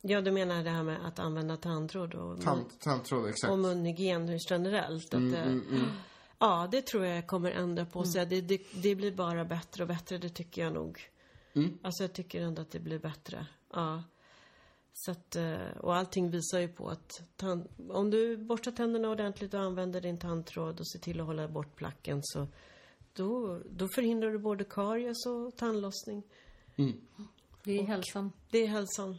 ja, 0.00 0.20
du 0.20 0.30
menar 0.30 0.64
det 0.64 0.70
här 0.70 0.82
med 0.82 1.06
att 1.06 1.18
använda 1.18 1.56
tandtråd 1.56 2.14
och, 2.14 2.40
Tant, 2.40 3.12
exakt. 3.28 3.52
och 3.52 3.58
munhygien 3.58 4.38
generellt. 4.50 5.14
Att, 5.14 5.20
Mm, 5.20 5.34
eh, 5.34 5.42
mm, 5.46 5.62
mm. 5.70 5.86
Ja, 6.38 6.68
det 6.70 6.82
tror 6.86 7.04
jag 7.04 7.26
kommer 7.26 7.50
ändra 7.50 7.84
på 7.84 8.04
sig. 8.04 8.26
Det, 8.26 8.40
det, 8.40 8.62
det 8.82 8.94
blir 8.94 9.12
bara 9.12 9.44
bättre 9.44 9.82
och 9.82 9.88
bättre, 9.88 10.18
det 10.18 10.28
tycker 10.28 10.62
jag 10.62 10.72
nog. 10.72 11.00
Mm. 11.52 11.78
Alltså 11.82 12.02
jag 12.02 12.12
tycker 12.12 12.42
ändå 12.42 12.62
att 12.62 12.70
det 12.70 12.80
blir 12.80 12.98
bättre. 12.98 13.46
Ja. 13.72 14.02
Så 14.96 15.10
att, 15.10 15.36
eh, 15.36 15.76
och 15.80 15.96
allting 15.96 16.30
visar 16.30 16.60
ju 16.60 16.68
på 16.68 16.88
att 16.88 17.22
tand, 17.36 17.68
om 17.90 18.10
du 18.10 18.36
borstar 18.36 18.72
tänderna 18.72 19.08
ordentligt 19.10 19.54
och 19.54 19.60
använder 19.60 20.00
din 20.00 20.18
tandtråd 20.18 20.80
och 20.80 20.88
ser 20.88 20.98
till 20.98 21.20
att 21.20 21.26
hålla 21.26 21.48
bort 21.48 21.76
placken 21.76 22.20
så 22.22 22.46
då, 23.12 23.60
då 23.70 23.88
förhindrar 23.88 24.30
du 24.30 24.38
både 24.38 24.64
karies 24.64 25.26
och 25.26 25.56
tandlossning. 25.56 26.22
Det 27.64 27.78
är 27.78 27.82
hälsan. 27.82 28.32
Det 28.50 28.58
är 28.58 28.66
hälsan. 28.66 29.16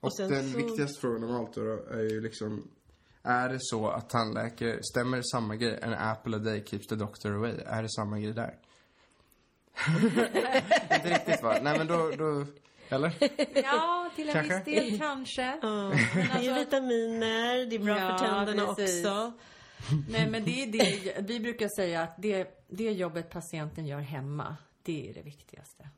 Och, 0.00 0.16
sen 0.16 0.30
den 0.30 0.52
så- 0.52 0.58
viktigaste 0.58 1.00
frågan 1.00 1.24
av 1.24 1.36
allt 1.36 1.54
då 1.54 1.60
är 1.90 2.02
ju 2.12 2.20
liksom 2.20 2.68
Är 3.22 3.48
det 3.48 3.58
så 3.60 3.88
att 3.88 4.10
tandläkare, 4.10 4.78
stämmer 4.82 5.16
det 5.16 5.24
samma 5.24 5.56
grej? 5.56 5.82
An 5.82 5.94
apple 5.94 6.36
a 6.36 6.38
day 6.38 6.64
keeps 6.66 6.86
the 6.86 6.94
doctor 6.96 7.34
away. 7.34 7.54
Är 7.66 7.82
det 7.82 7.90
samma 7.90 8.18
grej 8.18 8.32
där? 8.32 8.58
Inte 10.96 11.10
riktigt 11.14 11.42
va? 11.42 11.58
Nej 11.62 11.78
men 11.78 11.86
då, 11.86 12.10
då 12.18 12.46
eller? 12.88 13.12
Ja, 13.54 14.03
till 14.16 14.28
en 14.28 14.32
Kanske. 14.34 14.62
viss 14.64 14.90
del 14.90 14.98
kanske. 14.98 15.42
Ja, 15.62 15.92
det 16.40 16.46
är 16.46 16.58
vitaminer, 16.58 17.66
det 17.66 17.76
är 17.76 17.78
bra 17.78 17.98
Ja, 17.98 18.18
för 18.18 18.26
tänderna 18.26 18.74
precis. 18.74 19.06
också. 19.06 19.32
Nej, 20.08 20.30
men 20.30 20.44
det 20.44 20.62
är 20.62 20.66
det. 20.66 21.14
Vi 21.28 21.40
brukar 21.40 21.68
säga 21.76 22.02
att 22.02 22.14
det, 22.22 22.64
det 22.68 22.90
jobbet 22.92 23.30
patienten 23.30 23.86
gör 23.86 24.00
hemma, 24.00 24.56
det 24.82 25.10
är 25.10 25.14
det 25.14 25.22
viktigaste. 25.22 25.88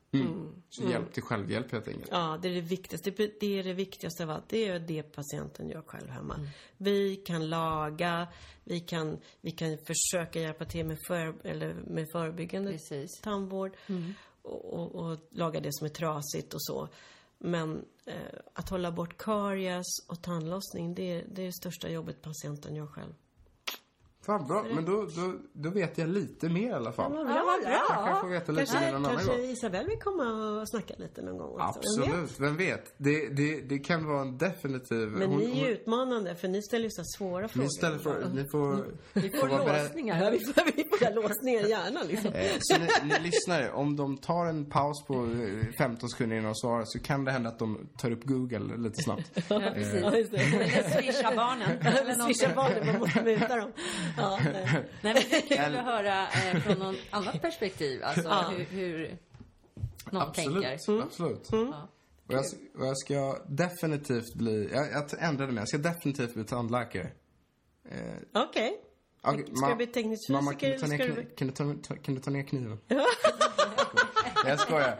Så 0.69 0.89
hjälp 0.89 1.13
till 1.13 1.23
självhjälp 1.23 1.71
helt 1.71 1.87
enkelt. 1.87 2.09
Ja, 2.11 2.39
det 2.41 2.47
är 2.49 2.53
det 2.53 2.61
viktigaste. 2.61 3.11
Det 3.39 3.59
är 3.59 3.63
det 3.63 3.73
viktigaste 3.73 4.23
av 4.23 4.29
allt. 4.29 4.49
Det 4.49 4.67
är 4.67 4.79
det 4.79 5.03
patienten 5.03 5.69
gör 5.69 5.81
själv 5.81 6.09
hemma. 6.09 6.39
Vi 6.77 7.15
kan 7.15 7.49
laga, 7.49 8.27
vi 8.63 8.79
kan, 8.79 9.17
vi 9.41 9.51
kan 9.51 9.77
försöka 9.77 10.39
hjälpa 10.39 10.65
till 10.65 10.85
med, 10.85 10.97
för, 11.07 11.35
eller 11.43 11.73
med 11.73 12.05
förebyggande 12.11 12.71
Precis. 12.71 13.21
tandvård 13.21 13.71
och, 14.41 14.73
och, 14.73 14.95
och 14.95 15.19
laga 15.31 15.59
det 15.59 15.73
som 15.73 15.85
är 15.85 15.89
trasigt 15.91 16.53
och 16.53 16.61
så. 16.63 16.89
Men 17.39 17.85
eh, 18.05 18.39
att 18.53 18.69
hålla 18.69 18.91
bort 18.91 19.17
karies 19.17 19.85
och 20.07 20.21
tandlossning, 20.21 20.95
det 20.95 21.11
är, 21.11 21.25
det 21.27 21.41
är 21.41 21.45
det 21.45 21.53
största 21.53 21.89
jobbet 21.89 22.21
patienten 22.21 22.75
gör 22.75 22.87
själv. 22.87 23.13
Fan 24.27 24.47
bra, 24.47 24.65
men 24.75 24.85
då, 24.85 25.05
då, 25.15 25.33
då 25.53 25.69
vet 25.69 25.97
jag 25.97 26.09
lite 26.09 26.49
mer 26.49 26.69
i 26.69 26.71
alla 26.73 26.91
fall. 26.91 27.11
vad 27.11 27.19
Ja, 27.29 27.43
vad 27.45 27.61
bra. 27.61 27.85
Kanske 27.87 28.09
jag 28.09 28.21
får 28.21 28.27
veta 28.27 28.51
lite 28.51 28.73
mer 28.73 28.79
Kanske, 28.79 28.91
någon 28.91 29.05
annan 29.05 29.11
kanske 29.17 29.31
gång. 29.41 29.41
Isabelle 29.49 29.87
vill 29.89 29.99
komma 29.99 30.23
och 30.61 30.69
snacka 30.69 30.93
lite 30.97 31.21
någon 31.21 31.37
gång 31.37 31.49
också. 31.61 31.79
Vem 31.99 32.01
vet? 32.01 32.13
Absolut, 32.13 32.39
vem 32.39 32.57
vet? 32.57 32.93
Det, 32.97 33.27
det, 33.29 33.61
det 33.61 33.79
kan 33.79 34.05
vara 34.07 34.21
en 34.21 34.37
definitiv... 34.37 35.07
Men 35.07 35.29
hon- 35.29 35.39
ni 35.39 35.45
är 35.51 35.55
ju 35.55 35.61
hon- 35.61 35.69
utmanande, 35.71 36.35
för 36.35 36.47
ni 36.47 36.61
ställer 36.63 36.83
ju 36.83 36.91
så 36.91 37.03
svåra 37.17 37.47
frågor. 37.47 37.63
Ni 37.63 37.69
ställer 37.71 37.97
frågor, 37.97 38.27
ni 38.33 38.45
får... 38.51 38.85
Vi 39.13 39.29
får 39.39 39.47
vara 39.47 39.63
beredd- 39.65 39.83
låsningar. 39.83 40.23
Ja, 40.23 40.29
vi 40.29 40.39
får, 40.39 40.65
vi 40.75 40.83
får 40.83 41.15
låsningar 41.21 41.65
i 41.65 41.69
hjärnan 41.69 42.07
liksom. 42.07 42.33
Eh, 42.33 42.51
Så 42.59 42.77
ni, 42.79 42.87
ni 43.03 43.19
lyssnare, 43.23 43.71
om 43.71 43.95
de 43.95 44.17
tar 44.17 44.45
en 44.45 44.65
paus 44.69 45.05
på 45.07 45.13
eh, 45.13 45.65
15 45.77 46.09
sekunder 46.09 46.35
innan 46.35 46.45
de 46.51 46.55
svarar 46.55 46.83
så 46.85 46.99
kan 46.99 47.25
det 47.25 47.31
hända 47.31 47.49
att 47.49 47.59
de 47.59 47.89
tar 47.97 48.11
upp 48.11 48.23
Google 48.23 48.77
lite 48.77 49.03
snabbt. 49.03 49.31
Ja, 49.49 49.59
precis. 49.73 50.01
Ja, 50.01 50.17
just 50.17 50.31
det. 50.31 50.37
Eller 50.37 51.01
swisha 51.01 51.31
barnen. 51.35 51.71
Eller 51.81 52.01
Eller 52.01 52.11
någonting. 52.17 52.35
swisha 52.35 52.55
barnen, 52.55 52.85
man 52.87 52.99
måste 52.99 53.23
muta 53.23 53.55
dem. 53.55 53.71
Ja, 54.17 54.39
nej. 54.43 54.53
Nej, 54.73 54.83
men 55.01 55.13
det 55.13 55.51
är 55.51 55.65
kul 55.65 55.75
att 55.77 55.85
höra 55.85 56.23
eh, 56.27 56.59
från 56.61 56.77
någon 56.79 56.95
annat 57.09 57.41
perspektiv. 57.41 58.03
Alltså 58.03 58.27
Ja. 58.27 58.53
hur, 58.57 58.63
hur 58.65 59.17
någon 60.11 60.21
Absolut, 60.21 60.63
tänker. 60.63 61.01
absolut. 61.03 61.47
Ja. 61.51 61.87
Och 62.27 62.33
jag, 62.33 62.45
och 62.79 62.85
jag 62.87 62.97
ska 62.97 63.37
definitivt 63.47 64.33
bli, 64.35 64.69
jag, 64.73 64.91
jag 64.91 65.23
ändrade 65.23 65.51
mig, 65.51 65.61
jag 65.61 65.67
ska 65.67 65.77
definitivt 65.77 66.33
bli 66.33 66.43
tandläkare. 66.43 67.11
Eh, 67.89 67.97
Okej. 68.33 68.81
okej, 69.21 69.45
Ska 69.55 69.65
ma- 69.65 69.69
du 69.69 69.75
bli 69.75 69.87
teknisk 69.87 70.29
Mamma, 70.29 70.51
fysiker 70.51 70.77
kan 70.79 70.89
du 70.89 70.97
ta 70.97 71.03
eller 71.03 71.05
ner, 71.07 71.13
ska 71.13 71.21
du... 71.21 71.27
kni- 71.27 71.35
kan 71.35 71.47
du 71.47 71.53
ta, 71.83 71.87
ta, 71.95 72.01
kan 72.01 72.15
du 72.15 72.21
ta 72.21 72.31
ner 72.31 72.43
kniven? 72.43 72.79
jag 74.49 74.59
skojar. 74.59 74.97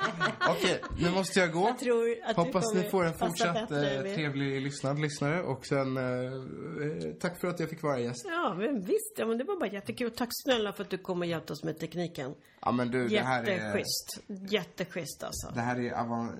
Okej, 0.50 0.82
nu 1.00 1.12
måste 1.12 1.40
jag 1.40 1.52
gå. 1.52 1.68
Jag 1.68 1.80
tror 1.80 2.16
att 2.26 2.36
Hoppas 2.36 2.74
ni 2.74 2.84
får 2.84 3.06
en 3.06 3.14
fortsatt 3.14 3.70
bättre 3.70 4.10
eh, 4.10 4.16
trevlig 4.16 4.62
lyssnad, 4.62 5.00
lyssnare. 5.00 5.44
Och 5.44 5.66
sen, 5.66 5.98
eh, 5.98 6.04
eh, 6.04 7.14
tack 7.20 7.42
för 7.42 7.48
att 7.48 7.60
jag 7.60 7.70
fick 7.70 7.84
vara 7.84 8.00
gäst. 8.00 8.26
Ja, 8.26 8.56
men 8.58 8.82
visst. 8.82 9.14
Ja, 9.18 9.26
men 9.26 9.38
det 9.38 9.44
var 9.44 9.60
bara 9.60 9.72
jättekul. 9.72 10.12
Tack 10.12 10.30
snälla 10.32 10.74
för 10.74 10.84
att 10.84 10.90
du 10.90 10.98
kom 10.98 11.20
och 11.22 11.28
hjälpte 11.28 11.54
oss 11.54 11.64
med 11.64 11.80
tekniken. 11.80 12.36
Ja 12.62 12.72
men 12.72 12.92
du, 12.92 13.08
det 13.08 13.20
här 13.20 13.44
är... 13.44 13.52
Jätteschysst. 13.52 14.20
Jätteschysst 14.28 15.24
alltså. 15.24 15.52
Det 15.56 15.62
här 15.62 15.80
är 15.80 15.92
avan, 15.92 16.40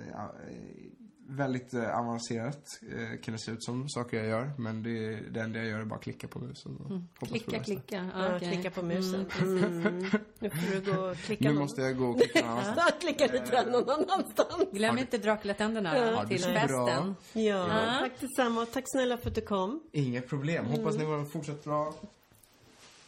väldigt 1.30 1.74
eh, 1.74 2.00
avancerat, 2.00 2.64
eh, 2.82 3.20
kan 3.22 3.32
det 3.34 3.40
se 3.40 3.52
ut 3.52 3.64
som, 3.64 3.90
saker 3.90 4.18
jag 4.18 4.28
gör. 4.28 4.52
Men 4.58 4.84
det, 4.84 5.16
det 5.32 5.40
enda 5.42 5.60
jag 5.60 5.68
gör 5.68 5.80
är 5.80 5.86
bara 5.86 6.00
klicka 6.00 6.28
på 6.28 6.40
musen. 6.40 6.76
och 7.20 7.28
det 7.28 7.40
Klicka, 7.40 7.60
klicka. 7.64 8.10
Ja, 8.16 8.36
okej. 8.36 8.52
Klicka 8.54 8.72
på 8.72 8.82
musen. 8.86 9.26
Mm, 9.42 9.64
Mm. 9.88 10.10
Nu 10.40 10.50
får 10.50 10.76
du 10.82 10.92
gå 10.94 11.02
och 11.02 11.18
klicka 11.18 11.44
Nu 11.44 11.50
någon- 11.54 11.60
måste 11.62 11.82
jag 11.82 11.98
gå 11.98 12.06
och 12.06 12.18
klicka 12.22 12.42
någon 12.42 12.50
annanstans. 12.60 12.94
Klicka 13.00 13.26
lite 13.28 13.66
någon 13.66 13.90
annanstans. 13.90 14.72
Glöm 14.72 14.98
inte 14.98 15.18
Dracula-tänderna 15.18 15.98
Ja, 15.98 16.26
till 16.28 16.40
festen. 16.44 17.16
Ja, 17.34 17.42
Ja. 17.42 17.98
tack 18.00 18.12
detsamma. 18.20 18.66
Tack 18.66 18.84
snälla 18.88 19.18
för 19.18 19.30
att 19.30 19.36
du 19.36 19.42
kom. 19.42 19.84
Inget 19.92 20.28
problem. 20.30 20.66
Hoppas 20.66 20.96
ni 20.98 21.06
får 21.06 21.14
en 21.20 21.30
fortsatt 21.30 21.64
bra 21.64 21.94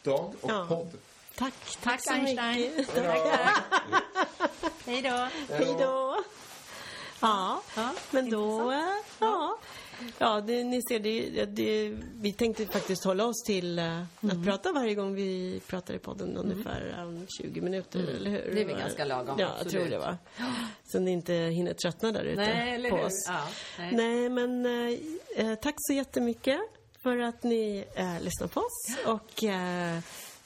dag 0.02 0.34
och 0.40 0.50
Ja. 0.50 0.66
podd. 0.68 0.90
Tack. 1.34 1.54
Tack, 1.82 2.00
så 2.02 2.12
Einstein. 2.12 2.70
mycket. 2.76 2.96
Hej 4.86 5.02
då. 5.02 5.28
Hej 5.54 5.76
då. 5.78 6.16
Ja, 7.20 7.62
Ja, 7.76 7.90
men 8.10 8.30
då... 8.30 8.70
eh, 8.70 8.78
Ja. 9.20 9.58
Ja, 10.18 10.40
det, 10.40 10.64
ni 10.64 10.82
ser, 10.82 10.98
det, 11.00 11.44
det, 11.44 11.92
vi 12.20 12.32
tänkte 12.32 12.66
faktiskt 12.66 13.04
hålla 13.04 13.26
oss 13.26 13.42
till 13.46 13.78
eh, 13.78 14.00
att 14.22 14.44
prata 14.44 14.72
varje 14.72 14.94
gång 14.94 15.14
vi 15.14 15.60
pratar 15.66 15.94
i 15.94 15.98
podden 15.98 16.36
ungefär 16.36 16.96
um, 17.02 17.26
20 17.40 17.60
minuter, 17.60 17.98
eller 18.00 18.30
hur? 18.30 18.54
Det 18.54 18.60
är 18.60 18.64
väl 18.64 18.78
ganska 18.78 19.04
lagom, 19.04 19.38
Ja, 19.38 19.44
jag 19.46 19.50
absolut. 19.52 19.72
tror 19.72 19.84
det 19.90 19.98
va. 19.98 20.18
Så 20.84 20.98
ni 21.00 21.10
inte 21.10 21.32
hinner 21.34 21.74
tröttna 21.74 22.12
där 22.12 22.22
ute 22.24 22.40
Nej, 22.42 22.74
eller 22.74 22.90
på 22.90 22.96
hur? 22.96 23.04
oss. 23.04 23.24
Ja, 23.28 23.40
nej. 23.78 23.92
Nej, 23.92 24.28
men 24.28 24.66
eh, 24.66 24.98
eh, 25.46 25.54
tack 25.54 25.74
så 25.78 25.92
jättemycket 25.92 26.58
för 27.02 27.18
att 27.18 27.42
ni 27.42 27.84
eh, 27.94 28.20
lyssnar 28.22 28.46
på 28.48 28.60
oss. 28.60 28.96
Och 29.06 29.44
eh, 29.44 29.98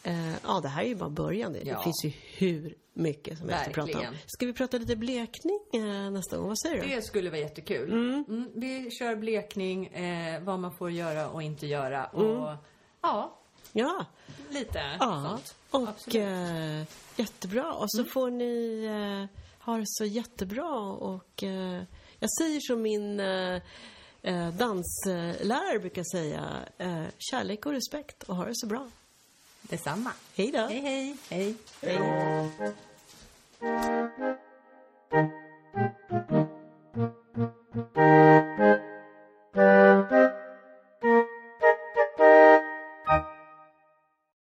eh, 0.05 0.35
ja, 0.45 0.61
det 0.63 0.69
här 0.69 0.83
är 0.83 0.87
ju 0.89 0.95
bara 0.95 1.11
början. 1.11 1.53
Det, 1.53 1.63
Ja. 1.65 1.83
finns 1.83 2.05
ju 2.05 2.13
hur 2.37 2.75
mycket 2.93 3.39
som 3.39 3.49
helst 3.49 3.67
att 3.69 3.75
prata 3.75 3.99
om. 3.99 4.05
Ska 4.27 4.47
vi 4.47 4.53
prata 4.53 4.79
lite 4.79 4.97
blekning 4.97 5.61
eh, 5.73 6.11
nästa 6.11 6.37
gång? 6.37 6.49
Vad 6.49 6.59
säger 6.61 6.83
du? 6.83 6.89
Det 6.95 7.03
skulle 7.03 7.31
vara 7.31 7.41
jättekul. 7.41 7.93
Mm, 7.93 8.51
vi 8.55 8.91
kör 8.91 9.17
blekning, 9.17 9.87
eh, 9.87 10.43
vad 10.43 10.59
man 10.59 10.73
får 10.77 10.91
göra 10.91 11.29
och 11.29 11.43
inte 11.43 11.67
göra. 11.67 12.07
Och, 12.07 12.23
Mm. 12.49 12.57
Ja, 13.03 13.41
Ja, 13.73 14.05
Lite 14.51 14.79
ja. 15.01 15.27
sånt. 15.29 15.55
och 15.71 15.89
Absolut. 15.89 16.15
Mm. 16.17 16.81
eh, 16.81 16.87
jättebra. 17.17 17.73
Och 17.73 17.91
så 17.91 18.05
får 18.05 18.31
ni 18.31 18.85
eh, 18.85 19.39
ha 19.67 19.77
det 19.79 19.85
så 19.87 20.05
jättebra. 20.05 20.75
Och 20.91 21.43
eh, 21.43 21.83
jag 22.19 22.31
säger 22.39 22.61
som 22.61 22.83
min 22.83 23.17
danslärare 24.59 25.79
brukar 25.79 26.03
säga. 26.17 26.45
Kärlek 27.19 27.67
och 27.67 27.73
respekt 27.73 28.23
och 28.23 28.37
ha 28.37 28.45
det 28.45 28.55
så 28.55 28.67
bra. 28.67 28.91
Detsamma. 29.69 30.13
Hej 30.37 30.53
då. 30.53 30.59
Hej, 30.59 30.81
hej. 30.81 31.17
hej. 31.31 31.55
hej. 31.81 31.97
hej. 31.97 32.75